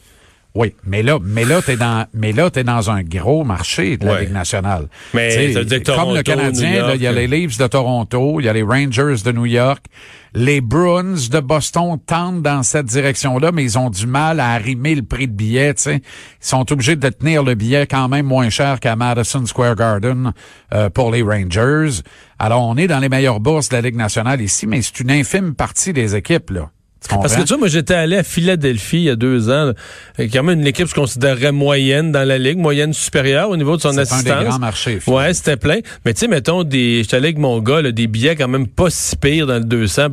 Oui, 0.55 0.75
mais 0.85 1.03
là, 1.03 1.19
mais 1.23 1.47
là, 1.47 1.63
t'es 1.63 1.77
dans, 1.77 2.07
mais 2.13 2.33
là, 2.33 2.51
t'es 2.51 2.63
dans 2.63 2.91
un 2.91 3.03
gros 3.03 3.43
marché 3.43 3.97
de 3.97 4.05
la 4.05 4.21
Ligue 4.21 4.33
nationale. 4.33 4.89
Mais 5.15 5.53
ça 5.55 5.61
comme 5.97 6.15
le 6.15 6.23
Canadien, 6.23 6.93
il 6.95 7.01
y 7.01 7.07
a 7.07 7.13
les 7.13 7.27
Leafs 7.27 7.57
de 7.57 7.67
Toronto, 7.67 8.39
il 8.39 8.45
y 8.45 8.49
a 8.51 8.53
les 8.53 8.63
Rangers 8.63 9.17
de 9.25 9.33
New 9.33 9.47
York, 9.47 9.87
les 10.35 10.61
Bruins 10.61 11.29
de 11.31 11.41
Boston 11.41 11.99
tentent 12.07 12.43
dans 12.43 12.63
cette 12.63 12.87
direction-là, 12.87 13.51
mais 13.51 13.65
ils 13.65 13.79
ont 13.79 13.89
du 13.89 14.07
mal 14.07 14.41
à 14.41 14.51
arrimer 14.51 14.95
le 14.95 15.03
prix 15.03 15.27
de 15.27 15.33
billet. 15.33 15.75
Ils 15.87 16.01
sont 16.41 16.71
obligés 16.71 16.97
de 16.97 17.09
tenir 17.09 17.43
le 17.43 17.55
billet 17.55 17.87
quand 17.87 18.09
même 18.09 18.27
moins 18.27 18.51
cher 18.51 18.79
qu'à 18.79 18.95
Madison 18.95 19.47
Square 19.47 19.77
Garden 19.77 20.33
euh, 20.75 20.91
pour 20.91 21.11
les 21.11 21.23
Rangers. 21.23 22.03
Alors, 22.39 22.63
on 22.63 22.77
est 22.77 22.89
dans 22.89 22.99
les 22.99 23.09
meilleures 23.09 23.41
bourses 23.41 23.71
de 23.71 23.77
la 23.77 23.81
Ligue 23.81 23.97
nationale 23.97 24.43
ici, 24.43 24.67
mais 24.67 24.83
c'est 24.83 25.01
une 25.01 25.11
infime 25.11 25.55
partie 25.55 25.95
des 25.95 26.15
équipes 26.15 26.51
là. 26.51 26.71
Parce 27.09 27.37
que 27.37 27.43
tu 27.43 27.49
vois, 27.49 27.59
moi 27.59 27.69
j'étais 27.69 27.95
allé 27.95 28.17
à 28.17 28.23
Philadelphie 28.23 28.99
il 28.99 29.05
y 29.05 29.11
a 29.11 29.17
deux 29.17 29.51
ans, 29.51 29.73
quand 30.19 30.43
même 30.43 30.61
une 30.61 30.67
équipe 30.67 30.89
se 30.89 30.95
considérait 30.95 31.53
moyenne 31.53 32.13
dans 32.13 32.27
la 32.27 32.39
ligue, 32.39 32.59
moyenne 32.59 32.93
supérieure 32.93 33.51
au 33.51 33.57
niveau 33.57 33.77
de 33.77 33.83
son 33.83 33.97
assistance. 33.99 34.23
C'est 34.23 34.31
un 34.31 34.45
grand 34.45 34.59
marché. 34.59 34.99
Ouais, 35.07 35.35
c'était 35.35 35.57
plein. 35.57 35.81
Mais 36.05 36.15
tu 36.15 36.21
sais, 36.21 36.29
mettons 36.29 36.63
des, 36.63 37.03
j'étais 37.03 37.17
allé 37.17 37.29
avec 37.29 37.39
mon 37.39 37.61
gars, 37.61 37.83
des 37.83 38.07
billets 38.07 38.37
quand 38.37 38.49
même 38.49 38.67
pas 38.67 38.91
si 38.91 39.17
pires 39.17 39.47
dans 39.47 39.59
le 39.59 39.65
200. 39.65 40.09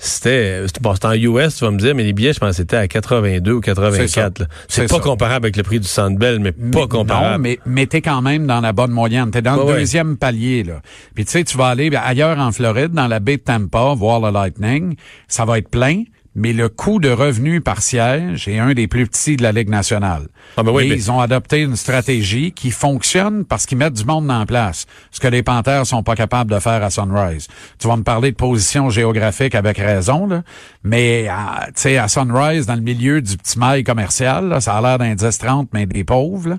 C'était, 0.00 0.64
bon, 0.80 0.94
en 1.02 1.12
US, 1.12 1.56
tu 1.56 1.64
vas 1.64 1.72
me 1.72 1.76
dire, 1.76 1.92
mais 1.94 2.04
les 2.04 2.12
billets, 2.12 2.32
je 2.32 2.38
pense, 2.38 2.56
c'était 2.56 2.76
à 2.76 2.86
82 2.86 3.52
ou 3.52 3.60
84. 3.60 4.44
C'est 4.68 4.88
pas 4.88 5.00
comparable 5.00 5.46
avec 5.46 5.56
le 5.56 5.64
prix 5.64 5.80
du 5.80 5.88
Sandbell, 5.88 6.38
mais 6.38 6.52
pas 6.52 6.86
comparable. 6.86 7.32
Non, 7.32 7.38
mais, 7.38 7.58
mais 7.66 7.86
t'es 7.86 8.00
quand 8.00 8.22
même 8.22 8.46
dans 8.46 8.60
la 8.60 8.72
bonne 8.72 8.92
moyenne. 8.92 9.32
T'es 9.32 9.42
dans 9.42 9.56
le 9.56 9.74
deuxième 9.74 10.16
palier, 10.16 10.62
là. 10.62 10.80
Puis 11.14 11.24
tu 11.24 11.32
sais, 11.32 11.44
tu 11.44 11.58
vas 11.58 11.66
aller 11.66 11.90
ailleurs 11.96 12.38
en 12.38 12.52
Floride, 12.52 12.92
dans 12.92 13.08
la 13.08 13.18
baie 13.18 13.38
de 13.38 13.42
Tampa, 13.42 13.94
voir 13.94 14.20
le 14.20 14.30
Lightning. 14.30 14.94
Ça 15.26 15.44
va 15.44 15.58
être 15.58 15.68
plein 15.68 16.04
mais 16.38 16.52
le 16.52 16.68
coût 16.68 17.00
de 17.00 17.10
revenu 17.10 17.60
par 17.60 17.82
siège 17.82 18.46
est 18.46 18.58
un 18.58 18.72
des 18.72 18.86
plus 18.86 19.06
petits 19.08 19.36
de 19.36 19.42
la 19.42 19.50
Ligue 19.50 19.68
nationale. 19.68 20.28
Ah 20.56 20.62
ben 20.62 20.70
oui, 20.70 20.84
et 20.84 20.94
ils 20.94 21.10
ont 21.10 21.20
adopté 21.20 21.62
une 21.62 21.74
stratégie 21.74 22.52
qui 22.52 22.70
fonctionne 22.70 23.44
parce 23.44 23.66
qu'ils 23.66 23.76
mettent 23.76 23.94
du 23.94 24.04
monde 24.04 24.30
en 24.30 24.46
place, 24.46 24.86
ce 25.10 25.18
que 25.18 25.26
les 25.26 25.42
Panthers 25.42 25.84
sont 25.86 26.04
pas 26.04 26.14
capables 26.14 26.50
de 26.50 26.60
faire 26.60 26.82
à 26.82 26.90
Sunrise. 26.90 27.48
Tu 27.78 27.88
vas 27.88 27.96
me 27.96 28.04
parler 28.04 28.30
de 28.30 28.36
position 28.36 28.88
géographique 28.88 29.56
avec 29.56 29.78
là, 29.94 30.42
mais 30.84 31.28
tu 31.68 31.72
sais 31.74 31.98
à 31.98 32.08
Sunrise, 32.08 32.66
dans 32.66 32.74
le 32.74 32.80
milieu 32.80 33.20
du 33.20 33.36
petit 33.36 33.58
mail 33.58 33.84
commercial, 33.84 34.60
ça 34.60 34.74
a 34.74 34.80
l'air 34.80 34.98
d'un 34.98 35.14
10-30, 35.14 35.68
mais 35.72 35.86
des 35.86 36.04
pauvres, 36.04 36.58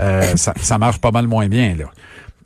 euh, 0.00 0.36
ça, 0.36 0.54
ça 0.60 0.78
marche 0.78 0.98
pas 0.98 1.10
mal 1.10 1.26
moins 1.26 1.48
bien. 1.48 1.74
Là. 1.76 1.86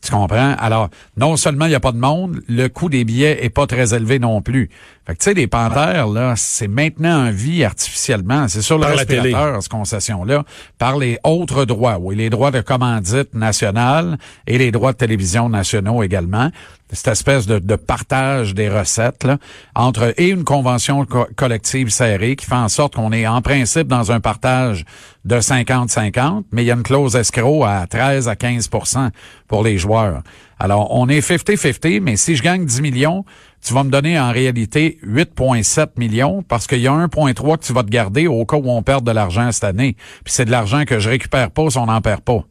Tu 0.03 0.11
comprends? 0.11 0.57
Alors, 0.59 0.91
non 1.17 1.37
seulement 1.37 1.67
il 1.67 1.71
n'y 1.71 1.75
a 1.77 1.81
pas 1.81 1.93
de 1.93 1.99
monde, 1.99 2.41
le 2.49 2.67
coût 2.69 2.89
des 2.89 3.05
billets 3.05 3.45
est 3.45 3.51
pas 3.51 3.69
très 3.69 3.95
élevé 3.95 4.19
non 4.19 4.43
plus. 4.43 4.69
Fait 5.05 5.15
que 5.15 5.19
tu 5.19 5.25
sais, 5.25 5.35
les 5.35 5.49
panthères, 5.49 6.07
là, 6.07 6.35
c'est 6.37 6.69
maintenant 6.69 7.27
en 7.27 7.31
vie 7.33 7.65
artificiellement. 7.65 8.47
C'est 8.47 8.63
sur 8.63 8.79
le 8.79 8.87
respirateur, 8.87 9.61
cette 9.61 9.73
concession-là, 9.73 10.45
par 10.79 10.97
les 10.97 11.19
autres 11.25 11.65
droits, 11.65 11.99
oui, 11.99 12.15
les 12.15 12.31
droits 12.31 12.53
de 12.53 12.61
commandite 12.61 13.35
nationale 13.35 14.17
et 14.47 14.59
les 14.59 14.71
droits 14.71 14.93
de 14.93 14.99
télévision 14.99 15.49
nationaux 15.49 16.05
également. 16.05 16.51
Cette 16.93 17.09
espèce 17.09 17.47
de, 17.47 17.59
de 17.59 17.75
partage 17.75 18.55
des 18.55 18.69
recettes 18.69 19.25
là, 19.25 19.39
entre 19.75 20.13
et 20.19 20.29
une 20.29 20.45
convention 20.45 21.07
collective 21.37 21.89
serrée 21.89 22.37
qui 22.37 22.45
fait 22.45 22.55
en 22.55 22.69
sorte 22.69 22.95
qu'on 22.95 23.13
est 23.13 23.27
en 23.27 23.41
principe 23.41 23.89
dans 23.89 24.13
un 24.13 24.21
partage 24.21 24.85
de 25.25 25.37
50-50, 25.37 26.45
mais 26.53 26.63
il 26.63 26.67
y 26.67 26.71
a 26.71 26.75
une 26.75 26.83
clause 26.83 27.17
escroc 27.17 27.65
à 27.65 27.87
13 27.87 28.29
à 28.29 28.35
15% 28.35 29.11
pour 29.49 29.65
les 29.65 29.79
joueurs. 29.79 30.23
Alors, 30.63 30.95
on 30.95 31.09
est 31.09 31.19
50-50, 31.19 32.01
mais 32.03 32.15
si 32.15 32.37
je 32.37 32.43
gagne 32.45 32.65
10 32.65 32.83
millions, 32.83 33.25
tu 33.67 33.75
vas 33.75 33.83
me 33.83 33.91
donner 33.91 34.21
en 34.21 34.31
réalité 34.31 34.97
8,7 35.05 35.99
millions 35.99 36.45
parce 36.45 36.69
qu'il 36.69 36.79
y 36.79 36.87
a 36.87 36.93
1,3 36.93 37.59
que 37.59 37.65
tu 37.65 37.73
vas 37.73 37.83
te 37.83 37.89
garder 37.89 38.29
au 38.29 38.47
cas 38.47 38.59
où 38.59 38.71
on 38.71 38.81
perd 38.81 39.05
de 39.05 39.11
l'argent 39.11 39.51
cette 39.51 39.65
année. 39.65 39.97
Puis 40.23 40.33
c'est 40.33 40.45
de 40.45 40.53
l'argent 40.53 40.85
que 40.85 41.01
je 41.01 41.11
récupère 41.11 41.51
pas 41.51 41.69
si 41.69 41.79
on 41.79 41.87
n'en 41.87 42.01
perd 42.01 42.21
pas. 42.21 42.45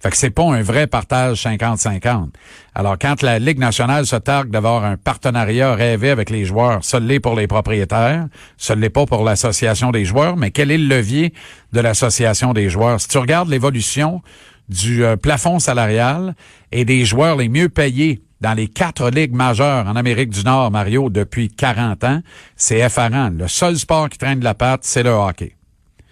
Fait 0.00 0.10
que 0.10 0.16
c'est 0.16 0.30
pas 0.30 0.44
un 0.44 0.62
vrai 0.62 0.86
partage 0.86 1.42
50-50. 1.44 2.28
Alors, 2.76 2.96
quand 2.96 3.22
la 3.22 3.40
Ligue 3.40 3.58
nationale 3.58 4.06
se 4.06 4.14
targue 4.14 4.50
d'avoir 4.50 4.84
un 4.84 4.96
partenariat 4.96 5.74
rêvé 5.74 6.10
avec 6.10 6.30
les 6.30 6.44
joueurs, 6.44 6.84
ça 6.84 7.00
l'est 7.00 7.18
pour 7.18 7.34
les 7.34 7.48
propriétaires, 7.48 8.26
ça 8.56 8.76
l'est 8.76 8.88
pas 8.88 9.04
pour 9.04 9.24
l'association 9.24 9.90
des 9.90 10.04
joueurs, 10.04 10.36
mais 10.36 10.52
quel 10.52 10.70
est 10.70 10.78
le 10.78 10.86
levier 10.86 11.34
de 11.72 11.80
l'association 11.80 12.52
des 12.52 12.70
joueurs? 12.70 13.00
Si 13.00 13.08
tu 13.08 13.18
regardes 13.18 13.50
l'évolution 13.50 14.22
du 14.70 15.04
euh, 15.04 15.16
plafond 15.16 15.58
salarial 15.58 16.34
et 16.72 16.84
des 16.84 17.04
joueurs 17.04 17.36
les 17.36 17.48
mieux 17.48 17.68
payés 17.68 18.22
dans 18.40 18.54
les 18.54 18.68
quatre 18.68 19.10
ligues 19.10 19.34
majeures 19.34 19.86
en 19.86 19.96
Amérique 19.96 20.30
du 20.30 20.42
Nord, 20.44 20.70
Mario, 20.70 21.10
depuis 21.10 21.48
40 21.48 22.04
ans, 22.04 22.22
c'est 22.56 22.78
effarant. 22.78 23.30
Le 23.30 23.48
seul 23.48 23.76
sport 23.76 24.08
qui 24.08 24.16
traîne 24.16 24.38
de 24.38 24.44
la 24.44 24.54
patte, 24.54 24.80
c'est 24.84 25.02
le 25.02 25.10
hockey. 25.10 25.56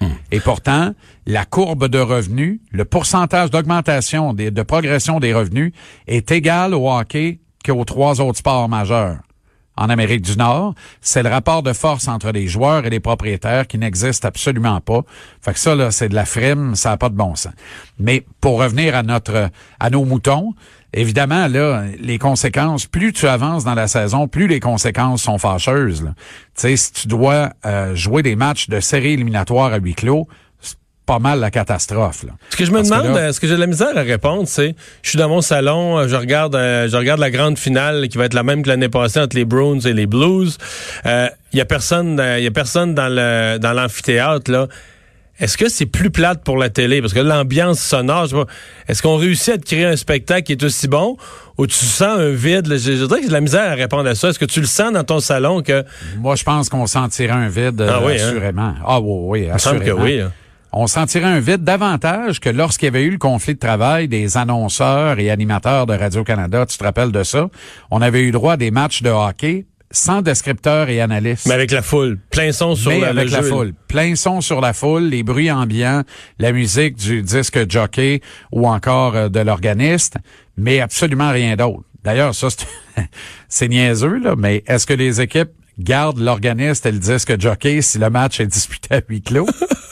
Hmm. 0.00 0.08
Et 0.30 0.40
pourtant, 0.40 0.92
la 1.26 1.44
courbe 1.46 1.88
de 1.88 1.98
revenus, 1.98 2.60
le 2.70 2.84
pourcentage 2.84 3.50
d'augmentation, 3.50 4.34
de 4.34 4.62
progression 4.62 5.20
des 5.20 5.32
revenus 5.32 5.72
est 6.06 6.30
égal 6.30 6.74
au 6.74 6.90
hockey 6.90 7.40
qu'aux 7.64 7.84
trois 7.84 8.20
autres 8.20 8.38
sports 8.38 8.68
majeurs. 8.68 9.18
En 9.78 9.90
Amérique 9.90 10.22
du 10.22 10.36
Nord, 10.36 10.74
c'est 11.00 11.22
le 11.22 11.28
rapport 11.28 11.62
de 11.62 11.72
force 11.72 12.08
entre 12.08 12.32
les 12.32 12.48
joueurs 12.48 12.84
et 12.84 12.90
les 12.90 12.98
propriétaires 12.98 13.68
qui 13.68 13.78
n'existe 13.78 14.24
absolument 14.24 14.80
pas. 14.80 15.02
Fait 15.40 15.52
que 15.52 15.58
ça, 15.60 15.76
là, 15.76 15.92
c'est 15.92 16.08
de 16.08 16.16
la 16.16 16.24
frime, 16.24 16.74
ça 16.74 16.90
n'a 16.90 16.96
pas 16.96 17.08
de 17.08 17.14
bon 17.14 17.36
sens. 17.36 17.52
Mais 18.00 18.26
pour 18.40 18.60
revenir 18.60 18.96
à 18.96 19.04
notre, 19.04 19.50
à 19.78 19.90
nos 19.90 20.04
moutons, 20.04 20.52
évidemment, 20.92 21.46
là, 21.46 21.84
les 22.00 22.18
conséquences, 22.18 22.86
plus 22.86 23.12
tu 23.12 23.28
avances 23.28 23.62
dans 23.62 23.74
la 23.74 23.86
saison, 23.86 24.26
plus 24.26 24.48
les 24.48 24.58
conséquences 24.58 25.22
sont 25.22 25.38
fâcheuses. 25.38 26.02
Tu 26.02 26.12
sais, 26.56 26.76
si 26.76 26.92
tu 26.92 27.06
dois 27.06 27.50
euh, 27.64 27.94
jouer 27.94 28.24
des 28.24 28.34
matchs 28.34 28.68
de 28.68 28.80
série 28.80 29.12
éliminatoire 29.12 29.72
à 29.72 29.78
huis 29.78 29.94
clos, 29.94 30.26
pas 31.08 31.18
mal 31.18 31.40
la 31.40 31.50
catastrophe. 31.50 32.24
Là. 32.24 32.32
Ce 32.50 32.56
que 32.56 32.66
je 32.66 32.70
me 32.70 32.82
demande, 32.82 33.16
euh, 33.16 33.32
ce 33.32 33.40
que 33.40 33.46
j'ai 33.46 33.54
de 33.54 33.60
la 33.60 33.66
misère 33.66 33.96
à 33.96 34.02
répondre, 34.02 34.46
c'est, 34.46 34.74
je 35.02 35.08
suis 35.08 35.18
dans 35.18 35.30
mon 35.30 35.40
salon, 35.40 35.98
euh, 35.98 36.06
je 36.06 36.14
regarde, 36.14 36.54
je 36.54 36.96
regarde 36.96 37.18
la 37.18 37.30
grande 37.30 37.58
finale 37.58 38.08
qui 38.08 38.18
va 38.18 38.26
être 38.26 38.34
la 38.34 38.42
même 38.42 38.62
que 38.62 38.68
l'année 38.68 38.90
passée 38.90 39.18
entre 39.18 39.34
les 39.34 39.46
Bruins 39.46 39.80
et 39.80 39.94
les 39.94 40.06
Blues. 40.06 40.58
Il 41.06 41.30
y 41.58 41.62
a 41.62 41.64
personne, 41.64 42.22
il 42.36 42.44
y 42.44 42.46
a 42.46 42.50
personne 42.50 42.94
dans 42.94 43.08
le 43.08 43.58
dans 43.58 43.72
l'amphithéâtre 43.72 44.50
là. 44.50 44.68
Est-ce 45.40 45.56
que 45.56 45.68
c'est 45.68 45.86
plus 45.86 46.10
plate 46.10 46.42
pour 46.42 46.56
la 46.56 46.68
télé? 46.68 47.00
Parce 47.00 47.12
que 47.12 47.20
l'ambiance 47.20 47.78
sonore, 47.78 48.24
je 48.24 48.30
sais 48.30 48.44
pas, 48.44 48.50
est-ce 48.88 49.02
qu'on 49.02 49.16
réussit 49.16 49.54
à 49.54 49.58
te 49.58 49.64
créer 49.64 49.84
un 49.84 49.96
spectacle 49.96 50.42
qui 50.42 50.52
est 50.52 50.64
aussi 50.64 50.88
bon 50.88 51.16
ou 51.56 51.66
tu 51.68 51.76
sens 51.76 52.18
un 52.18 52.30
vide? 52.30 52.66
Je, 52.66 53.04
dirais 53.06 53.16
que 53.16 53.22
j'ai 53.22 53.28
de 53.28 53.32
la 53.32 53.40
misère 53.40 53.70
à 53.70 53.74
répondre 53.74 54.08
à 54.08 54.16
ça. 54.16 54.30
Est-ce 54.30 54.38
que 54.38 54.44
tu 54.44 54.60
le 54.60 54.66
sens 54.66 54.92
dans 54.92 55.04
ton 55.04 55.20
salon 55.20 55.62
que... 55.62 55.84
Moi, 56.16 56.34
je 56.34 56.42
pense 56.42 56.68
qu'on 56.68 56.88
sentirait 56.88 57.30
un 57.30 57.48
vide, 57.48 57.86
ah, 57.88 58.00
oui, 58.04 58.20
hein? 58.20 58.26
assurément. 58.26 58.74
Ah 58.84 59.00
oui, 59.00 59.44
oui, 59.44 59.50
assurément. 59.50 59.84
que 59.84 59.90
oui. 59.92 60.20
Hein. 60.20 60.32
On 60.80 60.86
sentirait 60.86 61.24
un 61.24 61.40
vide 61.40 61.64
davantage 61.64 62.38
que 62.38 62.48
lorsqu'il 62.48 62.86
y 62.86 62.88
avait 62.90 63.02
eu 63.02 63.10
le 63.10 63.18
conflit 63.18 63.54
de 63.54 63.58
travail 63.58 64.06
des 64.06 64.36
annonceurs 64.36 65.18
et 65.18 65.28
animateurs 65.28 65.86
de 65.86 65.92
Radio-Canada. 65.92 66.66
Tu 66.66 66.78
te 66.78 66.84
rappelles 66.84 67.10
de 67.10 67.24
ça? 67.24 67.50
On 67.90 68.00
avait 68.00 68.22
eu 68.22 68.30
droit 68.30 68.52
à 68.52 68.56
des 68.56 68.70
matchs 68.70 69.02
de 69.02 69.10
hockey 69.10 69.66
sans 69.90 70.22
descripteurs 70.22 70.88
et 70.88 71.00
analystes. 71.00 71.48
Mais 71.48 71.54
avec 71.54 71.72
la 71.72 71.82
foule, 71.82 72.20
plein 72.30 72.52
son 72.52 72.76
sur 72.76 72.92
Mais 72.92 73.02
avec 73.02 73.28
la 73.32 73.42
foule, 73.42 73.72
plein 73.88 74.14
son 74.14 74.40
sur 74.40 74.60
la 74.60 74.72
foule, 74.72 75.02
les 75.02 75.24
bruits 75.24 75.50
ambiants, 75.50 76.04
la 76.38 76.52
musique 76.52 76.94
du 76.94 77.22
disque 77.22 77.68
jockey 77.68 78.20
ou 78.52 78.68
encore 78.68 79.16
euh, 79.16 79.28
de 79.28 79.40
l'organiste, 79.40 80.14
mais 80.56 80.78
absolument 80.78 81.32
rien 81.32 81.56
d'autre. 81.56 81.82
D'ailleurs, 82.04 82.36
ça 82.36 82.46
c'est 83.48 83.66
niaiseux 83.68 84.20
là, 84.20 84.36
mais 84.38 84.62
est-ce 84.68 84.86
que 84.86 84.94
les 84.94 85.20
équipes 85.20 85.50
gardent 85.80 86.20
l'organiste 86.20 86.86
et 86.86 86.92
le 86.92 87.00
disque 87.00 87.40
jockey 87.40 87.82
si 87.82 87.98
le 87.98 88.10
match 88.10 88.38
est 88.38 88.46
disputé 88.46 88.94
à 88.94 89.00
huis 89.08 89.22
clos? 89.22 89.48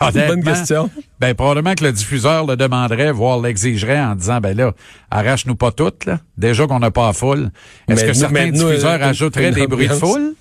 C'est 0.00 0.16
une 0.20 0.26
bonne 0.26 0.44
question. 0.44 0.90
Ben, 1.20 1.34
probablement 1.34 1.74
que 1.74 1.84
le 1.84 1.92
diffuseur 1.92 2.46
le 2.46 2.56
demanderait, 2.56 3.12
voire 3.12 3.40
l'exigerait 3.40 4.00
en 4.00 4.14
disant, 4.14 4.40
ben 4.40 4.56
là, 4.56 4.72
arrache-nous 5.10 5.56
pas 5.56 5.72
toutes, 5.72 6.04
là. 6.06 6.18
Déjà 6.36 6.66
qu'on 6.66 6.80
n'a 6.80 6.90
pas 6.90 7.08
à 7.08 7.12
foule. 7.12 7.50
Est-ce 7.88 8.04
que 8.04 8.12
certains 8.12 8.50
diffuseurs 8.50 9.02
ajouteraient 9.02 9.52
des 9.52 9.66
bruits 9.66 9.88
de 9.88 9.94
foule? 9.94 10.34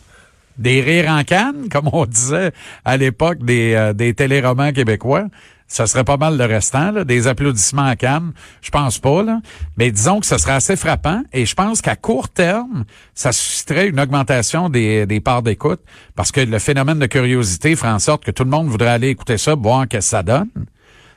Des 0.57 0.81
rires 0.81 1.09
en 1.09 1.23
canne, 1.23 1.67
comme 1.71 1.89
on 1.91 2.05
disait 2.05 2.51
à 2.85 2.97
l'époque 2.97 3.43
des, 3.43 3.73
euh, 3.73 3.93
des 3.93 4.13
téléromans 4.13 4.73
québécois? 4.73 5.25
Ça 5.71 5.87
serait 5.87 6.03
pas 6.03 6.17
mal 6.17 6.37
le 6.37 6.43
restant, 6.45 6.91
là, 6.91 7.05
des 7.05 7.27
applaudissements 7.27 7.85
à 7.85 7.95
Cannes? 7.95 8.33
Je 8.61 8.69
pense 8.71 8.99
pas, 8.99 9.23
là. 9.23 9.39
Mais 9.77 9.89
disons 9.89 10.19
que 10.19 10.25
ce 10.25 10.37
serait 10.37 10.51
assez 10.51 10.75
frappant 10.75 11.23
et 11.31 11.45
je 11.45 11.55
pense 11.55 11.81
qu'à 11.81 11.95
court 11.95 12.27
terme, 12.27 12.83
ça 13.13 13.31
susciterait 13.31 13.87
une 13.87 13.99
augmentation 13.99 14.67
des, 14.67 15.05
des 15.05 15.21
parts 15.21 15.43
d'écoute 15.43 15.79
parce 16.15 16.33
que 16.33 16.41
le 16.41 16.59
phénomène 16.59 16.99
de 16.99 17.05
curiosité 17.05 17.77
ferait 17.77 17.91
en 17.91 17.99
sorte 17.99 18.25
que 18.25 18.31
tout 18.31 18.43
le 18.43 18.49
monde 18.49 18.67
voudrait 18.67 18.89
aller 18.89 19.07
écouter 19.07 19.37
ça, 19.37 19.55
voir 19.55 19.87
qu'est-ce 19.87 20.07
que 20.07 20.11
ça 20.11 20.23
donne. 20.23 20.49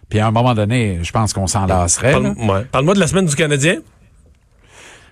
Puis 0.08 0.20
à 0.20 0.28
un 0.28 0.30
moment 0.30 0.54
donné, 0.54 1.00
je 1.02 1.10
pense 1.10 1.32
qu'on 1.32 1.48
s'en 1.48 1.66
lasserait. 1.66 2.12
Parle-moi 2.70 2.94
de 2.94 3.00
la 3.00 3.06
semaine 3.08 3.26
du 3.26 3.34
Canadien. 3.34 3.78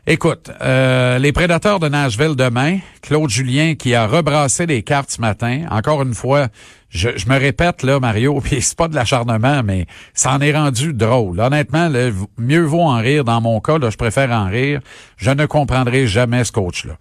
Écoute, 0.04 0.50
euh, 0.60 1.20
les 1.20 1.30
prédateurs 1.30 1.78
de 1.78 1.88
Nashville 1.88 2.34
demain, 2.34 2.78
Claude 3.02 3.30
Julien 3.30 3.76
qui 3.76 3.94
a 3.94 4.08
rebrassé 4.08 4.66
les 4.66 4.82
cartes 4.82 5.12
ce 5.12 5.20
matin, 5.20 5.64
encore 5.70 6.02
une 6.02 6.14
fois, 6.14 6.48
je, 6.88 7.08
me 7.28 7.38
répète 7.38 7.84
là, 7.84 8.00
Mario, 8.00 8.40
puis 8.44 8.60
c'est 8.62 8.76
pas 8.76 8.88
de 8.88 8.96
l'acharnement, 8.96 9.62
mais 9.62 9.86
ça 10.12 10.32
en 10.32 10.40
est 10.40 10.56
rendu 10.56 10.92
drôle. 10.92 11.38
Honnêtement, 11.38 11.88
mieux 12.36 12.64
vaut 12.64 12.80
en 12.80 12.96
rire. 12.96 13.22
Dans 13.22 13.40
mon 13.40 13.60
cas, 13.60 13.78
là, 13.78 13.90
je 13.90 13.96
préfère 13.96 14.32
en 14.32 14.46
rire. 14.46 14.80
Je 15.18 15.30
ne 15.30 15.46
comprendrai 15.46 16.08
jamais 16.08 16.42
ce 16.42 16.50
coach-là. 16.50 16.94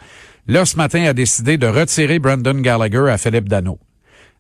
Là, 0.45 0.65
ce 0.65 0.77
matin, 0.77 0.99
il 0.99 1.07
a 1.07 1.13
décidé 1.13 1.57
de 1.57 1.65
retirer 1.65 2.19
Brandon 2.19 2.53
Gallagher 2.53 3.09
à 3.09 3.17
Philippe 3.17 3.49
Dano. 3.49 3.79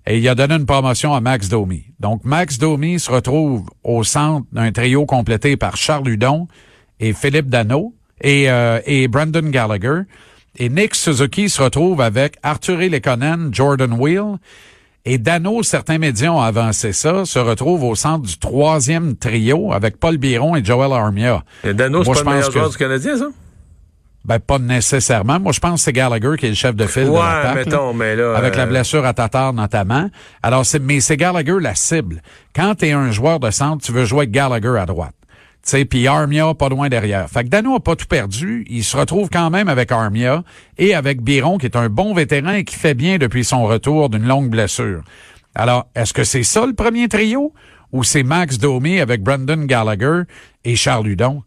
Et 0.05 0.19
il 0.19 0.29
a 0.29 0.35
donné 0.35 0.53
une 0.53 0.67
promotion 0.67 1.15
à 1.15 1.19
Max 1.19 1.49
Domi. 1.49 1.85
Donc, 1.99 2.23
Max 2.25 2.59
Domi 2.59 2.99
se 2.99 3.09
retrouve 3.09 3.65
au 3.83 4.03
centre 4.03 4.45
d'un 4.51 4.71
trio 4.71 5.07
complété 5.07 5.57
par 5.57 5.77
Charles 5.77 6.07
Hudon 6.07 6.47
et 6.99 7.13
Philippe 7.13 7.49
Dano 7.49 7.95
et, 8.21 8.49
euh, 8.49 8.79
et 8.85 9.07
Brandon 9.07 9.49
Gallagher. 9.49 10.01
Et 10.57 10.69
Nick 10.69 10.95
Suzuki 10.95 11.49
se 11.49 11.61
retrouve 11.61 12.01
avec 12.01 12.35
Arthur 12.43 12.77
Lekonen, 12.77 13.49
Jordan 13.53 13.93
Wheel. 13.93 14.37
Et 15.03 15.17
Dano, 15.17 15.63
certains 15.63 15.97
médias 15.97 16.29
ont 16.29 16.41
avancé 16.41 16.93
ça, 16.93 17.25
se 17.25 17.39
retrouve 17.39 17.83
au 17.83 17.95
centre 17.95 18.27
du 18.27 18.37
troisième 18.37 19.15
trio 19.15 19.73
avec 19.73 19.97
Paul 19.97 20.17
Biron 20.17 20.55
et 20.55 20.63
Joel 20.63 20.91
Armia. 20.93 21.43
Et 21.63 21.73
Dano, 21.73 22.03
c'est 22.03 22.11
pas 22.11 22.19
le 22.19 22.35
meilleur 22.35 22.51
joueur 22.51 22.69
du 22.69 22.77
Canadien, 22.77 23.17
ça? 23.17 23.25
Ben, 24.23 24.37
pas 24.37 24.59
nécessairement. 24.59 25.39
Moi, 25.39 25.51
je 25.51 25.59
pense 25.59 25.79
que 25.79 25.85
c'est 25.85 25.93
Gallagher 25.93 26.33
qui 26.37 26.45
est 26.45 26.49
le 26.49 26.55
chef 26.55 26.75
de 26.75 26.85
file 26.85 27.05
ouais, 27.05 27.09
de 27.09 27.15
l'attaque. 27.15 27.55
mettons, 27.55 27.93
mais 27.93 28.15
là... 28.15 28.35
Avec 28.35 28.55
la 28.55 28.63
euh, 28.63 28.67
blessure 28.67 29.03
à 29.03 29.13
Tatar 29.13 29.53
notamment. 29.53 30.11
Alors, 30.43 30.63
c'est, 30.63 30.77
mais 30.77 30.99
c'est 30.99 31.17
Gallagher 31.17 31.57
la 31.59 31.73
cible. 31.73 32.21
Quand 32.55 32.75
tu 32.75 32.85
es 32.85 32.91
un 32.91 33.09
joueur 33.09 33.39
de 33.39 33.49
centre, 33.49 33.83
tu 33.83 33.91
veux 33.91 34.05
jouer 34.05 34.27
Gallagher 34.27 34.77
à 34.77 34.85
droite 34.85 35.15
puis 35.89 36.07
Armia 36.07 36.53
pas 36.53 36.69
loin 36.69 36.89
derrière. 36.89 37.29
Fait 37.29 37.43
que 37.43 37.49
Dano 37.49 37.75
a 37.75 37.79
pas 37.79 37.95
tout 37.95 38.07
perdu. 38.07 38.65
Il 38.69 38.83
se 38.83 38.97
retrouve 38.97 39.29
quand 39.29 39.49
même 39.49 39.69
avec 39.69 39.91
Armia 39.91 40.43
et 40.77 40.93
avec 40.95 41.21
Biron, 41.21 41.57
qui 41.57 41.67
est 41.67 41.75
un 41.75 41.89
bon 41.89 42.13
vétéran 42.13 42.53
et 42.53 42.63
qui 42.63 42.75
fait 42.75 42.93
bien 42.93 43.17
depuis 43.17 43.43
son 43.43 43.63
retour 43.63 44.09
d'une 44.09 44.27
longue 44.27 44.49
blessure. 44.49 45.03
Alors, 45.55 45.87
est-ce 45.95 46.13
que 46.13 46.23
c'est 46.23 46.43
ça 46.43 46.65
le 46.65 46.73
premier 46.73 47.07
trio? 47.07 47.53
Ou 47.91 48.03
c'est 48.03 48.23
Max 48.23 48.57
Domi 48.57 48.99
avec 48.99 49.21
Brandon 49.21 49.65
Gallagher 49.65 50.21
et 50.63 50.75
Charles 50.75 51.07
Hudon? 51.07 51.43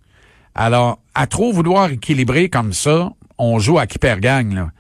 Alors, 0.55 1.01
à 1.15 1.27
trop 1.27 1.53
vouloir 1.53 1.91
équilibrer 1.91 2.49
comme 2.49 2.73
ça, 2.73 3.11
on 3.39 3.59
joue 3.59 3.79
à 3.79 3.87
qui 3.87 3.99
perd 3.99 4.21
gagne, 4.21 4.55
là. 4.55 4.71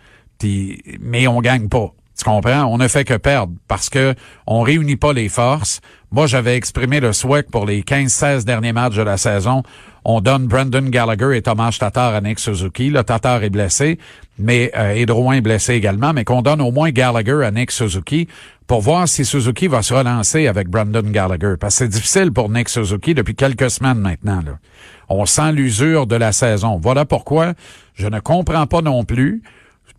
mais 1.00 1.26
on 1.26 1.40
gagne 1.40 1.68
pas. 1.68 1.92
Tu 2.16 2.24
comprends? 2.24 2.64
On 2.64 2.78
ne 2.78 2.86
fait 2.86 3.04
que 3.04 3.14
perdre 3.14 3.52
parce 3.66 3.90
que 3.90 4.14
on 4.46 4.62
réunit 4.62 4.96
pas 4.96 5.12
les 5.12 5.28
forces. 5.28 5.80
Moi, 6.12 6.28
j'avais 6.28 6.56
exprimé 6.56 7.00
le 7.00 7.12
souhait 7.12 7.42
que 7.42 7.50
pour 7.50 7.66
les 7.66 7.82
15-16 7.82 8.44
derniers 8.44 8.72
matchs 8.72 8.94
de 8.94 9.02
la 9.02 9.16
saison, 9.16 9.64
on 10.04 10.20
donne 10.20 10.46
Brandon 10.46 10.88
Gallagher 10.88 11.36
et 11.36 11.42
Thomas 11.42 11.76
Tatar 11.78 12.14
à 12.14 12.20
Nick 12.20 12.38
Suzuki. 12.38 12.90
Le 12.90 13.02
Tatar 13.02 13.42
est 13.42 13.50
blessé, 13.50 13.98
mais 14.38 14.70
euh, 14.76 14.92
est 14.94 15.40
blessé 15.40 15.74
également, 15.74 16.12
mais 16.12 16.24
qu'on 16.24 16.42
donne 16.42 16.60
au 16.60 16.70
moins 16.70 16.90
Gallagher 16.90 17.42
à 17.44 17.50
Nick 17.50 17.72
Suzuki 17.72 18.28
pour 18.68 18.80
voir 18.80 19.08
si 19.08 19.24
Suzuki 19.24 19.66
va 19.66 19.82
se 19.82 19.92
relancer 19.92 20.46
avec 20.46 20.68
Brandon 20.68 21.02
Gallagher. 21.02 21.54
Parce 21.58 21.74
que 21.74 21.78
c'est 21.78 21.88
difficile 21.88 22.32
pour 22.32 22.48
Nick 22.48 22.68
Suzuki 22.68 23.14
depuis 23.14 23.34
quelques 23.34 23.70
semaines 23.70 23.98
maintenant. 23.98 24.42
On 25.08 25.26
sent 25.26 25.52
l'usure 25.52 26.06
de 26.06 26.16
la 26.16 26.30
saison. 26.30 26.78
Voilà 26.80 27.04
pourquoi 27.04 27.54
je 27.94 28.06
ne 28.06 28.20
comprends 28.20 28.66
pas 28.66 28.82
non 28.82 29.04
plus 29.04 29.42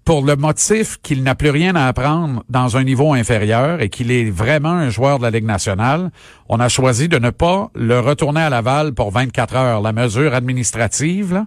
pour 0.06 0.24
le 0.24 0.36
motif 0.36 1.00
qu'il 1.02 1.24
n'a 1.24 1.34
plus 1.34 1.50
rien 1.50 1.76
à 1.76 1.88
apprendre 1.88 2.44
dans 2.48 2.78
un 2.78 2.84
niveau 2.84 3.14
inférieur 3.14 3.82
et 3.82 3.90
qu'il 3.90 4.12
est 4.12 4.30
vraiment 4.30 4.70
un 4.70 4.92
joueur 4.92 5.18
de 5.18 5.24
la 5.24 5.32
Ligue 5.32 5.46
nationale, 5.46 6.12
on 6.48 6.60
a 6.60 6.70
choisi 6.70 7.10
de 7.10 7.18
ne 7.18 7.32
pas 7.32 7.72
le 7.74 8.00
retourner 8.00 8.42
à 8.42 8.52
Laval 8.52 8.94
pour 8.94 9.10
24 9.10 9.56
heures. 9.56 9.82
La 9.82 9.94
mesure 9.94 10.36
administrative 10.36 11.44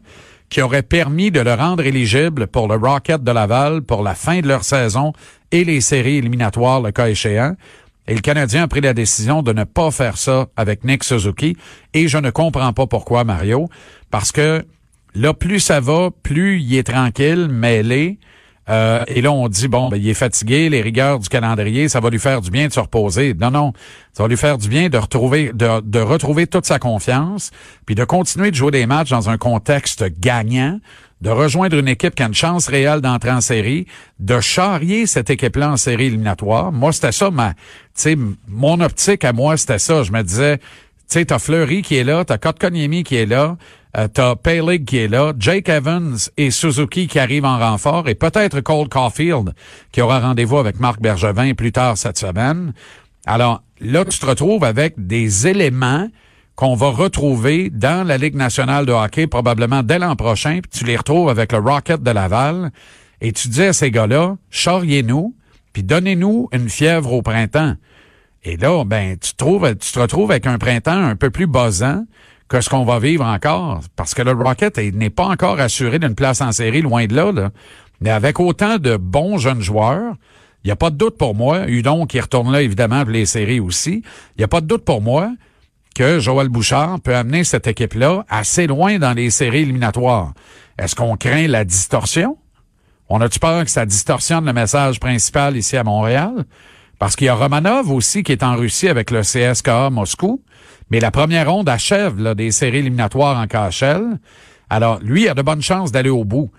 qui 0.49 0.61
aurait 0.61 0.83
permis 0.83 1.31
de 1.31 1.39
le 1.41 1.55
rendre 1.55 1.87
éligible 1.87 2.49
pour 2.49 2.67
le 2.67 2.75
Rocket 2.75 3.23
de 3.23 3.31
Laval 3.31 3.83
pour 3.83 4.03
la 4.03 4.17
fin 4.17 4.41
de 4.41 4.49
leur 4.49 4.65
saison 4.65 5.13
et 5.53 5.63
les 5.63 5.81
séries 5.81 6.17
éliminatoires, 6.17 6.81
le 6.81 6.91
cas 6.91 7.09
échéant. 7.09 7.55
Et 8.09 8.15
le 8.15 8.21
Canadien 8.21 8.65
a 8.65 8.69
pris 8.69 8.81
la 8.81 8.95
décision 8.95 9.43
de 9.43 9.53
ne 9.53 9.65
pas 9.65 9.93
faire 9.93 10.17
ça 10.17 10.47
avec 10.57 10.83
Nick 10.83 11.05
Suzuki. 11.05 11.57
Et 11.95 12.09
je 12.09 12.19
ne 12.19 12.31
comprends 12.31 12.73
pas 12.73 12.87
pourquoi, 12.87 13.23
Mario, 13.23 13.69
parce 14.11 14.33
que 14.33 14.65
là, 15.15 15.33
plus 15.33 15.61
ça 15.61 15.79
va, 15.79 16.09
plus 16.23 16.61
il 16.61 16.77
est 16.77 16.87
tranquille, 16.87 17.49
mêlé. 17.49 18.19
Euh, 18.69 19.03
et 19.07 19.23
là, 19.23 19.33
on 19.33 19.49
dit, 19.49 19.69
bon, 19.69 19.89
ben, 19.89 19.97
il 19.97 20.09
est 20.09 20.15
fatigué, 20.15 20.69
les 20.69 20.83
rigueurs 20.83 21.19
du 21.19 21.29
calendrier, 21.29 21.89
ça 21.89 22.01
va 22.01 22.11
lui 22.11 22.19
faire 22.19 22.41
du 22.41 22.51
bien 22.51 22.69
de 22.69 22.73
se 22.73 22.81
reposer. 22.81 23.35
Non, 23.35 23.51
non, 23.51 23.73
ça 24.13 24.23
va 24.23 24.29
lui 24.29 24.37
faire 24.37 24.59
du 24.59 24.69
bien 24.69 24.89
de 24.89 24.99
retrouver, 24.99 25.53
de, 25.55 25.99
retrouver 26.01 26.47
toute 26.47 26.67
sa 26.67 26.79
confiance, 26.79 27.51
puis 27.87 27.95
de 27.95 28.05
continuer 28.05 28.51
de 28.51 28.57
jouer 28.57 28.71
des 28.71 28.87
matchs 28.87 29.11
dans 29.11 29.31
un 29.31 29.39
contexte 29.39 30.05
gagnant, 30.21 30.79
de 31.21 31.31
rejoindre 31.31 31.77
une 31.77 31.89
équipe 31.89 32.15
qui 32.15 32.23
a 32.23 32.27
une 32.27 32.35
chance 32.35 32.69
réelle 32.69 33.01
d'entrer 33.01 33.31
en 33.31 33.41
série, 33.41 33.87
de 34.21 34.39
charrier 34.41 35.07
cette 35.07 35.31
équipe-là 35.31 35.73
en 35.73 35.77
série 35.77 36.07
éliminatoire. 36.07 36.71
Moi, 36.71 36.93
c'était 36.93 37.13
ça, 37.13 37.31
ma, 37.31 37.55
mon 38.49 38.81
optique 38.81 39.25
à 39.25 39.33
moi, 39.33 39.57
c'était 39.57 39.79
ça. 39.79 40.03
Je 40.03 40.13
me 40.13 40.23
disais, 40.23 40.59
tu 40.59 40.65
sais, 41.09 41.25
t'as 41.25 41.39
Fleury 41.39 41.83
qui 41.83 41.97
est 41.97 42.05
là, 42.05 42.25
t'as 42.25 42.39
Kotkaniemi 42.39 43.03
qui 43.03 43.17
est 43.17 43.27
là, 43.27 43.57
euh, 43.97 44.09
t'as 44.09 44.37
Paylig 44.37 44.85
qui 44.85 44.99
est 44.99 45.09
là, 45.09 45.33
Jake 45.39 45.69
Evans 45.69 46.17
et 46.37 46.51
Suzuki 46.51 47.07
qui 47.07 47.19
arrivent 47.19 47.47
en 47.47 47.59
renfort 47.59 48.09
et 48.09 48.15
peut-être 48.15 48.61
Cole 48.61 48.89
Caulfield 48.89 49.55
qui 49.93 50.03
aura 50.03 50.21
rendez-vous 50.21 50.59
avec 50.59 50.79
Marc 50.79 51.01
Bergevin 51.01 51.55
plus 51.55 51.73
tard 51.73 51.97
cette 51.97 52.19
semaine. 52.19 52.73
Alors 53.27 53.63
là, 53.81 54.05
tu 54.05 54.19
te 54.19 54.27
retrouves 54.27 54.65
avec 54.65 54.95
des 54.97 55.47
éléments 55.47 56.09
qu'on 56.55 56.75
va 56.75 56.89
retrouver 56.89 57.71
dans 57.71 58.07
la 58.07 58.19
Ligue 58.19 58.35
nationale 58.35 58.85
de 58.85 58.93
hockey 58.93 59.27
probablement 59.29 59.83
dès 59.83 60.01
l'an 60.01 60.17
prochain, 60.17 60.59
puis 60.61 60.81
tu 60.81 60.85
les 60.85 60.97
retrouves 60.97 61.29
avec 61.29 61.53
le 61.53 61.59
Rocket 61.59 62.03
de 62.03 62.11
Laval, 62.11 62.73
et 63.21 63.33
tu 63.33 63.49
dis 63.49 63.63
à 63.63 63.73
ces 63.73 63.93
gars-là, 63.93 64.37
charriez-nous, 64.51 65.37
puis 65.73 65.85
donnez-nous 65.85 66.49
une 66.53 66.69
fièvre 66.69 67.13
au 67.13 67.23
printemps. 67.23 67.75
Et 68.43 68.57
là, 68.57 68.85
ben, 68.85 69.17
tu, 69.19 69.35
trouves, 69.35 69.73
tu 69.77 69.93
te 69.93 70.01
retrouves 70.01 70.33
avec 70.33 70.47
un 70.47 70.59
printemps 70.59 70.91
un 70.91 71.15
peu 71.15 71.31
plus 71.31 71.47
buzzant, 71.47 72.05
que 72.49 72.61
ce 72.61 72.69
qu'on 72.71 72.85
va 72.85 72.99
vivre 72.99 73.25
encore. 73.25 73.81
Parce 73.97 74.15
que 74.15 74.23
le 74.23 74.33
Rocket 74.33 74.79
n'est 74.79 75.11
pas 75.11 75.27
encore 75.27 75.61
assuré 75.61 75.99
d'une 75.99 76.15
place 76.15 76.41
en 76.41 76.53
série, 76.53 76.83
loin 76.83 77.07
de 77.07 77.15
là, 77.15 77.33
là. 77.33 77.51
Mais 78.01 78.11
avec 78.11 78.41
autant 78.41 78.79
de 78.79 78.97
bons 78.97 79.39
jeunes 79.39 79.61
joueurs, 79.61 80.15
il 80.65 80.69
n'y 80.69 80.73
a 80.73 80.77
pas 80.77 80.91
de 80.91 80.97
doute 80.97 81.17
pour 81.17 81.35
moi. 81.35 81.67
Udon 81.69 82.07
qui 82.07 82.21
retourne 82.21 82.53
là, 82.53 82.63
évidemment, 82.63 83.03
pour 83.03 83.11
les 83.11 83.27
séries 83.27 83.61
aussi. 83.61 84.03
Il 84.37 84.39
n'y 84.39 84.45
a 84.45 84.49
pas 84.49 84.61
de 84.61 84.67
doute 84.67 84.85
pour 84.85 85.03
moi 85.03 85.31
que 85.95 86.21
Joël 86.21 86.49
Bouchard 86.49 87.01
peut 87.01 87.15
amener 87.15 87.45
cette 87.45 87.67
équipe-là 87.67 88.25
assez 88.29 88.67
loin 88.67 88.99
dans 88.99 89.13
les 89.13 89.31
séries 89.31 89.63
éliminatoires. 89.63 90.33
Est-ce 90.79 90.95
qu'on 90.95 91.17
craint 91.17 91.49
la 91.49 91.65
distorsion? 91.65 92.39
On 93.09 93.21
a-tu 93.21 93.39
peur 93.41 93.65
que 93.65 93.71
ça 93.71 93.85
distorsionne 93.85 94.45
le 94.45 94.53
message 94.53 95.01
principal 95.01 95.57
ici 95.57 95.77
à 95.77 95.83
Montréal? 95.83 96.45
Parce 96.99 97.17
qu'il 97.17 97.27
y 97.27 97.31
a 97.31 97.35
Romanov 97.35 97.91
aussi 97.91 98.23
qui 98.23 98.33
est 98.33 98.43
en 98.43 98.57
Russie 98.57 98.89
avec 98.89 99.11
le 99.11 99.23
CSKA 99.23 99.91
Moscou. 99.91 100.43
Mais 100.91 101.01
la 101.01 101.11
première 101.11 101.51
ronde 101.51 101.69
achève 101.69 102.19
là, 102.19 102.35
des 102.35 102.51
séries 102.51 102.79
éliminatoires 102.79 103.39
en 103.39 103.47
KHL. 103.47 104.19
Alors, 104.71 104.99
lui 105.01 105.29
a 105.29 105.35
de 105.35 105.43
bonnes 105.43 105.63
chances 105.63 105.93
d'aller 105.93 106.11
au 106.11 106.25
bout. 106.25 106.51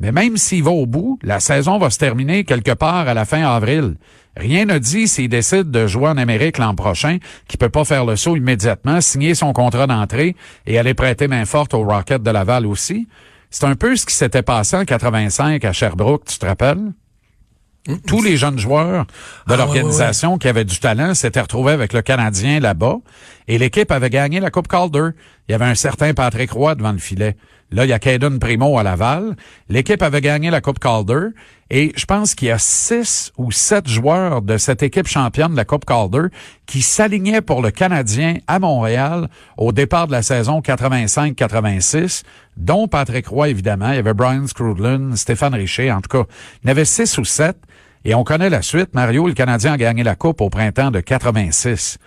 Mais 0.00 0.12
même 0.12 0.36
s'il 0.36 0.62
va 0.62 0.72
au 0.72 0.86
bout, 0.86 1.18
la 1.22 1.40
saison 1.40 1.78
va 1.78 1.90
se 1.90 1.98
terminer 1.98 2.44
quelque 2.44 2.72
part 2.72 3.08
à 3.08 3.14
la 3.14 3.24
fin 3.24 3.42
avril. 3.42 3.94
Rien 4.36 4.66
ne 4.66 4.78
dit 4.78 5.08
s'il 5.08 5.30
décide 5.30 5.70
de 5.70 5.86
jouer 5.86 6.08
en 6.08 6.18
Amérique 6.18 6.58
l'an 6.58 6.74
prochain 6.74 7.18
qu'il 7.48 7.58
peut 7.58 7.70
pas 7.70 7.84
faire 7.84 8.04
le 8.04 8.16
saut 8.16 8.36
immédiatement, 8.36 9.00
signer 9.00 9.34
son 9.34 9.54
contrat 9.54 9.86
d'entrée 9.86 10.36
et 10.66 10.78
aller 10.78 10.92
prêter 10.92 11.28
main 11.28 11.46
forte 11.46 11.72
au 11.72 11.82
Rocket 11.82 12.22
de 12.22 12.30
Laval 12.30 12.66
aussi. 12.66 13.08
C'est 13.48 13.64
un 13.64 13.76
peu 13.76 13.96
ce 13.96 14.04
qui 14.04 14.14
s'était 14.14 14.42
passé 14.42 14.76
en 14.76 14.84
85 14.84 15.64
à 15.64 15.72
Sherbrooke, 15.72 16.26
tu 16.26 16.38
te 16.38 16.44
rappelles? 16.44 16.92
Tous 18.06 18.22
les 18.22 18.36
jeunes 18.36 18.58
joueurs 18.58 19.06
de 19.46 19.52
Ah, 19.52 19.56
l'organisation 19.56 20.38
qui 20.38 20.48
avaient 20.48 20.64
du 20.64 20.78
talent 20.78 21.14
s'étaient 21.14 21.40
retrouvés 21.40 21.72
avec 21.72 21.92
le 21.92 22.02
Canadien 22.02 22.60
là-bas 22.60 22.96
et 23.48 23.58
l'équipe 23.58 23.90
avait 23.92 24.10
gagné 24.10 24.40
la 24.40 24.50
Coupe 24.50 24.68
Calder. 24.68 25.10
Il 25.48 25.52
y 25.52 25.54
avait 25.54 25.66
un 25.66 25.74
certain 25.74 26.12
Patrick 26.14 26.50
Roy 26.50 26.74
devant 26.74 26.92
le 26.92 26.98
filet. 26.98 27.36
Là, 27.70 27.84
il 27.84 27.88
y 27.88 27.92
a 27.92 27.98
Caden 27.98 28.38
Primo 28.38 28.78
à 28.78 28.82
Laval. 28.82 29.36
L'équipe 29.68 30.02
avait 30.02 30.20
gagné 30.20 30.50
la 30.50 30.60
Coupe 30.60 30.78
Calder 30.78 31.28
et 31.70 31.92
je 31.96 32.04
pense 32.04 32.34
qu'il 32.34 32.48
y 32.48 32.50
a 32.52 32.58
six 32.58 33.32
ou 33.36 33.50
sept 33.50 33.88
joueurs 33.88 34.42
de 34.42 34.56
cette 34.56 34.82
équipe 34.84 35.08
championne 35.08 35.52
de 35.52 35.56
la 35.56 35.64
Coupe 35.64 35.84
Calder 35.84 36.28
qui 36.66 36.80
s'alignaient 36.80 37.40
pour 37.40 37.60
le 37.60 37.72
Canadien 37.72 38.36
à 38.46 38.60
Montréal 38.60 39.28
au 39.56 39.72
départ 39.72 40.06
de 40.06 40.12
la 40.12 40.22
saison 40.22 40.60
85-86, 40.60 42.22
dont 42.56 42.86
Patrick 42.86 43.26
Roy, 43.26 43.48
évidemment. 43.48 43.90
Il 43.90 43.96
y 43.96 43.98
avait 43.98 44.14
Brian 44.14 44.46
Scrudlin, 44.46 45.16
Stéphane 45.16 45.54
Richer, 45.54 45.90
en 45.90 46.00
tout 46.00 46.08
cas. 46.08 46.24
Il 46.62 46.66
y 46.66 46.68
en 46.68 46.72
avait 46.72 46.84
six 46.84 47.18
ou 47.18 47.24
sept. 47.24 47.56
Et 48.04 48.14
on 48.14 48.22
connaît 48.22 48.50
la 48.50 48.62
suite. 48.62 48.94
Mario, 48.94 49.26
le 49.26 49.34
Canadien 49.34 49.72
a 49.72 49.76
gagné 49.76 50.04
la 50.04 50.14
Coupe 50.14 50.40
au 50.40 50.48
printemps 50.48 50.92
de 50.92 51.00
86. 51.00 51.98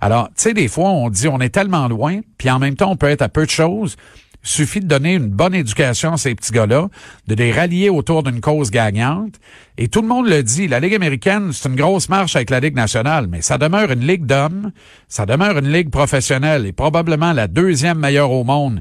Alors, 0.00 0.28
tu 0.28 0.34
sais, 0.36 0.54
des 0.54 0.68
fois, 0.68 0.90
on 0.90 1.10
dit 1.10 1.26
on 1.26 1.40
est 1.40 1.48
tellement 1.48 1.88
loin, 1.88 2.20
puis 2.38 2.48
en 2.48 2.60
même 2.60 2.76
temps, 2.76 2.92
on 2.92 2.96
peut 2.96 3.08
être 3.08 3.22
à 3.22 3.28
peu 3.28 3.44
de 3.44 3.50
choses. 3.50 3.96
Suffit 4.42 4.80
de 4.80 4.86
donner 4.86 5.14
une 5.14 5.28
bonne 5.28 5.54
éducation 5.54 6.12
à 6.12 6.16
ces 6.16 6.34
petits 6.34 6.52
gars-là, 6.52 6.88
de 7.26 7.34
les 7.34 7.52
rallier 7.52 7.90
autour 7.90 8.22
d'une 8.22 8.40
cause 8.40 8.70
gagnante. 8.70 9.34
Et 9.76 9.88
tout 9.88 10.00
le 10.00 10.08
monde 10.08 10.28
le 10.28 10.42
dit, 10.42 10.68
la 10.68 10.80
Ligue 10.80 10.94
américaine, 10.94 11.52
c'est 11.52 11.68
une 11.68 11.76
grosse 11.76 12.08
marche 12.08 12.36
avec 12.36 12.50
la 12.50 12.60
Ligue 12.60 12.76
nationale, 12.76 13.26
mais 13.26 13.42
ça 13.42 13.58
demeure 13.58 13.90
une 13.90 14.06
ligue 14.06 14.26
d'hommes, 14.26 14.72
ça 15.08 15.26
demeure 15.26 15.58
une 15.58 15.72
ligue 15.72 15.90
professionnelle 15.90 16.66
et 16.66 16.72
probablement 16.72 17.32
la 17.32 17.48
deuxième 17.48 17.98
meilleure 17.98 18.30
au 18.30 18.44
monde 18.44 18.80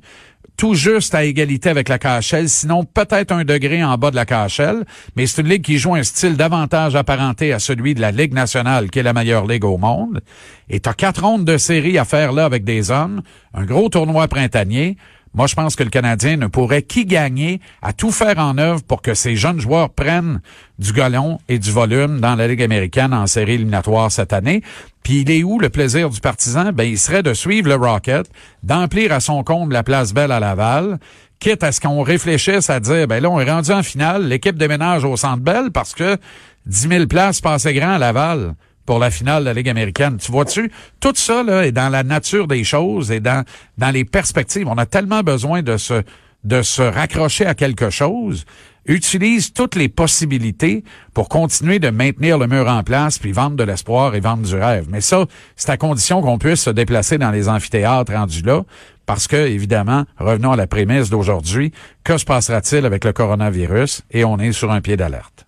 tout 0.58 0.74
juste 0.74 1.14
à 1.14 1.24
égalité 1.24 1.70
avec 1.70 1.88
la 1.88 2.00
KHL, 2.00 2.50
sinon 2.50 2.84
peut-être 2.84 3.32
un 3.32 3.44
degré 3.46 3.84
en 3.84 3.96
bas 3.98 4.10
de 4.10 4.16
la 4.16 4.26
KHL, 4.26 4.86
mais 5.16 5.28
c'est 5.28 5.42
une 5.42 5.50
ligue 5.50 5.64
qui 5.64 5.78
joue 5.78 5.94
un 5.94 6.02
style 6.02 6.36
davantage 6.36 6.96
apparenté 6.96 7.54
à 7.54 7.60
celui 7.60 7.94
de 7.94 8.02
la 8.02 8.12
Ligue 8.12 8.34
nationale, 8.34 8.90
qui 8.90 9.00
est 9.00 9.04
la 9.04 9.14
meilleure 9.14 9.46
ligue 9.46 9.64
au 9.64 9.78
monde. 9.78 10.22
Et 10.68 10.80
t'as 10.80 10.94
quatre 10.94 11.24
rondes 11.24 11.46
de 11.46 11.58
série 11.58 12.00
à 12.00 12.06
faire 12.06 12.32
là 12.34 12.44
avec 12.44 12.64
des 12.64 12.90
hommes, 12.90 13.22
un 13.54 13.66
gros 13.66 13.88
tournoi 13.90 14.28
printanier. 14.28 14.98
Moi, 15.34 15.48
je 15.48 15.56
pense 15.56 15.76
que 15.76 15.84
le 15.84 15.90
Canadien 15.90 16.38
ne 16.38 16.48
pourrait 16.48 16.82
qu'y 16.82 17.06
gagner 17.06 17.62
à 17.82 17.94
tout 17.94 18.12
faire 18.12 18.38
en 18.40 18.58
œuvre 18.58 18.84
pour 18.84 19.02
que 19.02 19.13
ces 19.13 19.36
jeunes 19.36 19.60
joueurs 19.60 19.90
prennent 19.90 20.42
du 20.80 20.94
galon 20.94 21.40
et 21.48 21.60
du 21.60 21.72
volume 21.72 22.20
dans 22.20 22.36
la 22.36 22.48
Ligue 22.48 22.63
américaine 22.63 23.13
en 23.13 23.28
série 23.28 23.54
éliminatoire 23.54 24.12
cette 24.12 24.34
année. 24.34 24.62
Puis 25.04 25.22
il 25.22 25.32
est 25.32 25.44
où 25.44 25.60
le 25.60 25.70
plaisir 25.70 26.10
du 26.10 26.20
partisan? 26.20 26.72
Ben, 26.74 26.84
il 26.84 26.98
serait 26.98 27.24
de 27.24 27.34
suivre 27.34 27.70
le 27.70 27.76
Rocket, 27.76 28.30
d'emplir 28.63 29.12
à 29.12 29.20
son 29.20 29.44
comble 29.44 29.74
la 29.74 29.84
place 29.84 30.13
Belle 30.13 30.32
à 30.32 30.40
Laval, 30.40 31.00
quitte 31.40 31.63
à 31.63 31.72
ce 31.72 31.80
qu'on 31.80 32.02
réfléchisse 32.02 32.70
à 32.70 32.80
dire, 32.80 33.08
ben 33.08 33.22
là, 33.22 33.30
on 33.30 33.40
est 33.40 33.50
rendu 33.50 33.72
en 33.72 33.84
finale, 33.84 34.28
l'équipe 34.28 34.58
déménage 34.58 35.06
au 35.06 35.16
Centre 35.16 35.44
Belle 35.44 35.72
parce 35.72 35.94
que 35.94 36.18
10 36.66 36.90
000 36.90 37.06
places 37.08 37.42
passaient 37.42 37.74
grand 37.74 37.94
à 37.94 37.98
Laval 37.98 38.56
pour 38.88 38.97
la 38.97 39.12
finale 39.12 39.43
de 39.43 39.50
la 39.50 39.54
Ligue 39.54 39.69
américaine. 39.69 40.17
Tu 40.17 40.32
vois-tu? 40.32 40.71
Tout 41.00 41.13
ça 41.13 41.43
là, 41.43 41.67
est 41.67 41.71
dans 41.71 41.89
la 41.89 42.04
nature 42.04 42.47
des 42.47 42.63
choses 42.63 43.12
et 43.12 43.19
dans, 43.19 43.43
dans 43.78 43.91
les 43.91 44.06
perspectives. 44.06 44.67
On 44.67 44.78
a 44.78 44.88
tellement 44.88 45.21
besoin 45.21 45.62
de 45.62 45.78
se, 45.78 46.02
de 46.45 46.62
se 46.63 46.82
raccrocher 46.82 47.45
à 47.45 47.54
quelque 47.54 47.89
chose. 47.91 48.45
Utilise 48.86 49.52
toutes 49.52 49.76
les 49.76 49.89
possibilités 49.89 50.86
pour 51.13 51.28
continuer 51.28 51.80
de 51.80 51.89
maintenir 51.89 52.38
le 52.38 52.47
mur 52.47 52.65
en 52.69 52.82
place, 52.84 53.19
puis 53.19 53.34
vendre 53.34 53.58
de 53.58 53.63
l'espoir 53.63 54.15
et 54.15 54.21
vendre 54.21 54.43
du 54.43 54.56
rêve. 54.56 54.88
Mais 54.89 55.02
ça, 55.02 55.26
c'est 55.58 55.69
à 55.69 55.76
condition 55.76 56.21
qu'on 56.21 56.38
puisse 56.38 56.62
se 56.62 56.69
déplacer 56.69 57.17
dans 57.17 57.32
les 57.32 57.50
amphithéâtres 57.50 58.13
rendus 58.13 58.43
là, 58.43 58.63
parce 59.06 59.28
que, 59.28 59.36
évidemment, 59.36 60.06
revenons 60.17 60.54
à 60.54 60.56
la 60.56 60.67
prémisse 60.67 61.10
d'aujourd'hui, 61.10 61.73
que 62.06 62.17
se 62.17 62.23
passera-t-il 62.23 62.86
avec 62.86 63.04
le 63.04 63.12
coronavirus? 63.12 64.04
Et 64.12 64.23
on 64.23 64.39
est 64.39 64.54
sur 64.54 64.71
un 64.71 64.80
pied 64.80 64.95
d'alerte. 64.95 65.45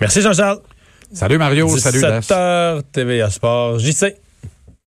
Merci 0.00 0.22
Jean-Charles. 0.22 0.60
Salut 1.12 1.38
Mario, 1.38 1.68
salut 1.76 2.00
17 2.00 2.20
Des. 2.20 2.32
heures, 2.34 2.82
TVA 2.92 3.30
Sport, 3.30 3.78
JC. 3.80 4.16